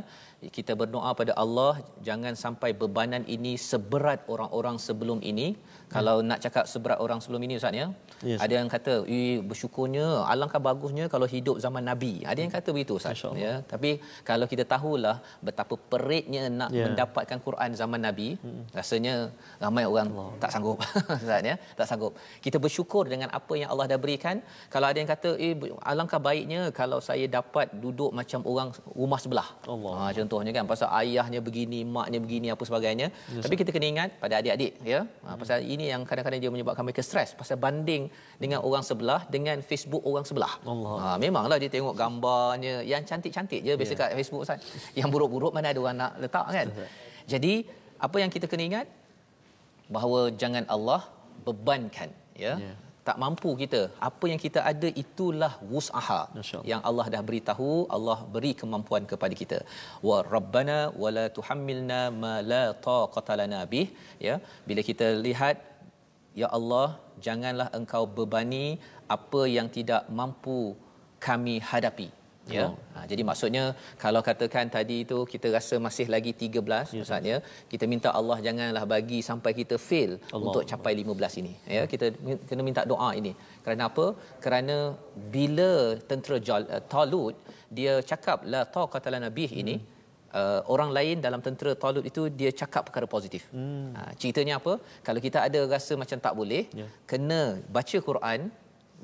[0.56, 1.72] Kita berdoa pada Allah
[2.08, 5.48] jangan sampai bebanan ini seberat orang-orang sebelum ini.
[5.94, 7.86] Kalau nak cakap seberat orang sebelum ini ustaz ya.
[8.30, 8.38] Yes.
[8.44, 12.92] Ada yang kata, "Eh bersyukurnya alangkah bagusnya kalau hidup zaman nabi." Ada yang kata begitu
[13.00, 13.40] ustaz Allah.
[13.44, 13.52] ya.
[13.72, 13.90] Tapi
[14.28, 15.16] kalau kita tahulah
[15.48, 16.84] betapa peritnya nak Ya.
[16.86, 18.28] mendapatkan Quran zaman nabi,
[18.78, 19.14] rasanya
[19.64, 20.08] ramai orang
[20.42, 20.78] tak sanggup
[21.18, 22.12] ustaz ya, tak sanggup.
[22.44, 24.36] Kita bersyukur dengan apa yang Allah dah berikan.
[24.74, 25.52] Kalau ada yang kata, "Eh
[25.90, 28.68] alangkah baiknya kalau saya dapat duduk macam orang
[29.00, 29.94] rumah sebelah." Allah.
[29.98, 33.06] Ha, contohnya kan pasal ayahnya begini, maknya begini apa sebagainya.
[33.44, 35.00] Tapi kita kena ingat pada adik-adik ya.
[35.24, 38.02] Ha, pasal ini yang kadang-kadang dia menyebabkan mereka stres pasal banding
[38.42, 40.52] dengan orang sebelah dengan Facebook orang sebelah.
[40.64, 40.96] Allah.
[41.02, 44.00] Ha, memanglah dia tengok gambarnya yang cantik-cantik je biasa Ya.
[44.00, 44.58] kat Facebook Ustaz.
[44.98, 46.66] Yang buruk-buruk mana ada orang nak letak kan.
[47.28, 47.54] Jadi
[47.98, 48.86] apa yang kita kena ingat
[49.88, 51.00] bahawa jangan Allah
[51.46, 52.74] bebankan ya Ya.
[53.08, 53.80] Tak mampu kita.
[54.08, 56.20] Apa yang kita ada itulah wusaha
[56.70, 59.58] yang Allah dah beritahu Allah beri kemampuan kepada kita.
[60.08, 63.88] Wa rabbana wala tuhammilna ma la taqata lana bih.
[64.26, 64.36] Ya
[64.68, 65.56] bila kita lihat
[66.42, 66.88] ya Allah
[67.26, 68.66] janganlah engkau bebani
[69.16, 70.60] apa yang tidak mampu
[71.26, 72.08] kami hadapi
[72.56, 72.74] ya Oh.
[72.94, 73.64] ha, jadi maksudnya
[74.02, 77.38] kalau katakan tadi itu kita rasa masih lagi 13 Ya, ustaz ya
[77.72, 80.44] kita minta Allah janganlah bagi sampai kita fail Allah.
[80.46, 82.06] untuk capai 15 ini ya kita
[82.48, 83.32] kena minta doa ini
[83.64, 84.06] kerana apa
[84.44, 84.76] kerana
[85.36, 85.70] bila
[86.10, 87.34] tentera Jal- uh, Talut
[87.78, 89.76] dia cakap la taqata lana bih ini
[90.38, 93.42] Uh, orang lain dalam tentera Talut itu dia cakap perkara positif.
[93.56, 93.86] Hmm.
[93.96, 94.72] Ha, ceritanya apa?
[95.06, 96.84] Kalau kita ada rasa macam tak boleh, Ya.
[97.10, 97.40] kena
[97.76, 98.40] baca Quran,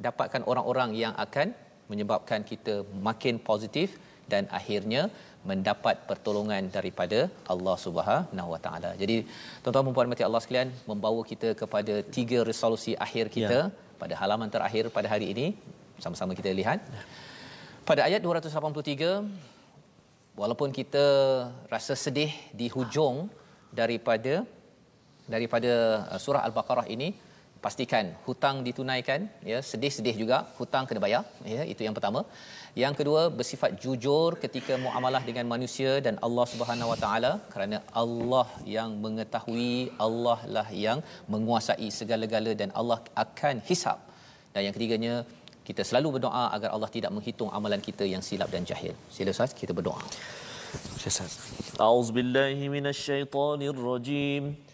[0.06, 1.56] dapatkan orang-orang yang akan
[1.92, 2.74] menyebabkan kita
[3.08, 3.88] makin positif
[4.32, 5.02] dan akhirnya
[5.50, 7.18] mendapat pertolongan daripada
[7.52, 8.90] Allah Subhanahu Wa Taala.
[9.02, 9.16] Jadi
[9.62, 13.72] tuan-tuan dan puan mati Allah sekalian membawa kita kepada tiga resolusi akhir kita ya.
[14.02, 15.46] pada halaman terakhir pada hari ini
[16.04, 16.80] sama-sama kita lihat.
[17.88, 19.20] Pada ayat 283
[20.40, 21.04] walaupun kita
[21.74, 23.16] rasa sedih di hujung
[23.80, 24.34] daripada
[25.34, 25.72] daripada
[26.12, 27.08] uh, surah al-baqarah ini
[27.64, 31.22] pastikan hutang ditunaikan ya sedih-sedih juga hutang kena bayar
[31.54, 32.20] ya itu yang pertama.
[32.82, 38.48] Yang kedua bersifat jujur ketika muamalah dengan manusia dan Allah Subhanahu Wa Taala kerana Allah
[38.76, 39.74] yang mengetahui
[40.06, 41.00] Allah lah yang
[41.34, 44.00] menguasai segala-gala dan Allah akan hisap.
[44.54, 45.14] Dan yang ketiganya
[45.68, 48.94] kita selalu berdoa agar Allah tidak menghitung amalan kita yang silap dan jahil.
[49.16, 50.02] Sila Ustaz kita berdoa.
[51.08, 51.32] Ustaz.
[51.86, 54.44] A'udzubillahi minasyaitonirrajim.
[54.52, 54.73] rajim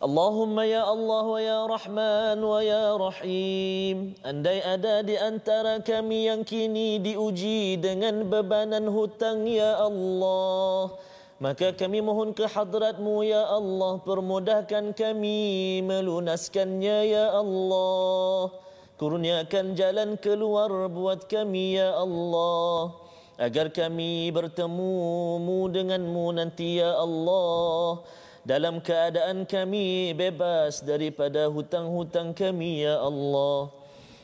[0.00, 4.16] Allah wa ya Rahman wa ya Rahim.
[4.24, 10.96] Andai ada di antara kami yang kini diuji dengan bebanan hutang ya Allah
[11.36, 18.56] Maka kami mohon ke hadratmu ya Allah Permudahkan kami melunaskannya ya Allah.
[18.96, 22.96] Kurniakan jalan keluar buat kami ya Allah
[23.36, 28.00] Agar kami bertemumu denganmu nanti ya Allah
[28.44, 33.68] dalam keadaan kami bebas daripada hutang-hutang kami ya Allah.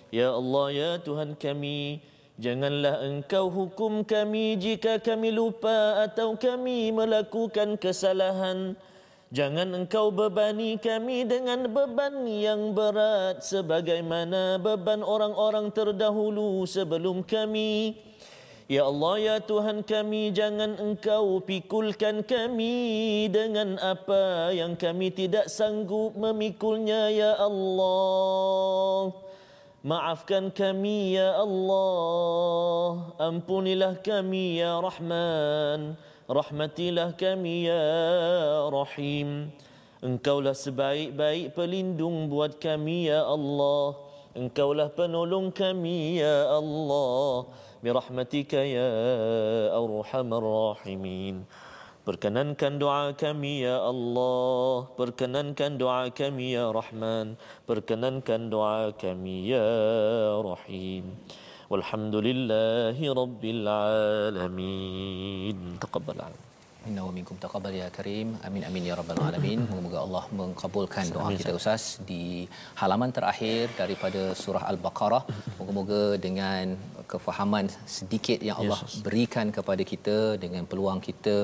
[0.09, 2.01] Ya Allah ya Tuhan kami
[2.41, 8.79] janganlah engkau hukum kami jika kami lupa atau kami melakukan kesalahan.
[9.35, 17.99] Jangan engkau bebani kami dengan beban yang berat sebagaimana beban orang-orang terdahulu sebelum kami
[18.67, 26.19] Ya Allah, ya Tuhan kami, jangan engkau pikulkan kami dengan apa yang kami tidak sanggup
[26.19, 29.15] memikulnya, ya Allah.
[29.87, 33.07] Maafkan kami, ya Allah.
[33.23, 35.95] Ampunilah kami, ya Rahman.
[36.27, 37.87] Rahmatilah kami, ya
[38.67, 39.55] Rahim.
[40.03, 43.95] Engkaulah sebaik-baik pelindung buat kami, ya Allah.
[44.35, 47.47] Engkaulah penolong kami, ya Allah.
[47.87, 48.91] برحمتك يا
[49.71, 51.37] أرحم الراحمين
[52.07, 57.35] Perkenankan doa kami ya Allah Perkenankan doa kami ya Rahman
[57.67, 59.67] Perkenankan doa kami ya
[60.39, 61.19] Rahim
[61.67, 66.46] Walhamdulillahi Rabbil Alamin Taqabbal alamin
[66.91, 68.29] Inna wa minkum taqabbal ya karim.
[68.47, 69.59] Amin amin ya rabbal alamin.
[69.71, 72.25] Moga-moga Allah mengkabulkan doa kita Ustaz di
[72.81, 75.23] halaman terakhir daripada surah Al-Baqarah.
[75.59, 76.77] Moga-moga dengan
[77.13, 77.67] kefahaman
[77.97, 81.37] sedikit yang Allah berikan kepada kita dengan peluang kita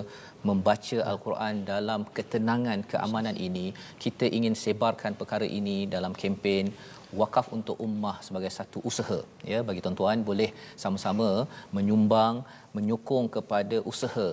[0.51, 3.67] membaca Al-Quran dalam ketenangan keamanan ini,
[4.05, 6.71] kita ingin sebarkan perkara ini dalam kempen
[7.21, 9.19] wakaf untuk ummah sebagai satu usaha
[9.53, 10.49] ya bagi tuan-tuan boleh
[10.83, 11.29] sama-sama
[11.77, 12.37] menyumbang
[12.77, 14.29] menyokong kepada usaha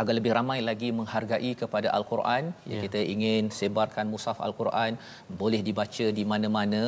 [0.00, 2.74] agar lebih ramai lagi menghargai kepada al-Quran ya.
[2.76, 2.80] Ya.
[2.84, 4.92] kita ingin sebarkan mushaf al-Quran
[5.40, 6.82] boleh dibaca di mana-mana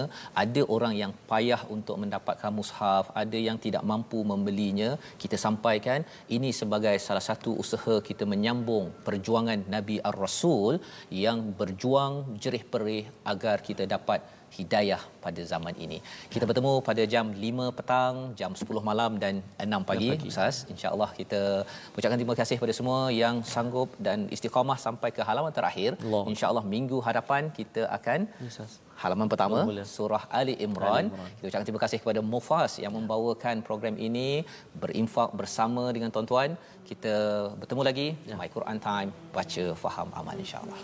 [0.44, 4.90] ada orang yang payah untuk mendapatkan mushaf ada yang tidak mampu membelinya
[5.22, 6.00] kita sampaikan
[6.36, 10.74] ini sebagai salah satu usaha kita menyambung perjuangan Nabi ar-Rasul
[11.24, 14.20] yang berjuang jerih perih agar kita dapat
[14.56, 15.98] hidayah pada zaman ini.
[16.32, 20.28] Kita bertemu pada jam 5 petang, jam 10 malam dan 6 pagi, pagi.
[20.32, 20.56] Ustaz.
[20.72, 21.40] Insya-Allah kita
[21.96, 25.92] ucapkan terima kasih kepada semua yang sanggup dan istiqamah sampai ke halaman terakhir.
[26.32, 28.20] Insya-Allah minggu hadapan kita akan
[28.50, 29.58] Ustaz halaman pertama
[29.96, 31.06] surah Ali Imran.
[31.38, 34.28] Kita ucapkan terima kasih kepada Mufas yang membawakan program ini
[34.82, 36.58] berinfak bersama dengan tuan-tuan.
[36.90, 37.14] Kita
[37.60, 38.36] bertemu lagi ya.
[38.40, 40.80] My Quran Time baca faham amal insya-Allah.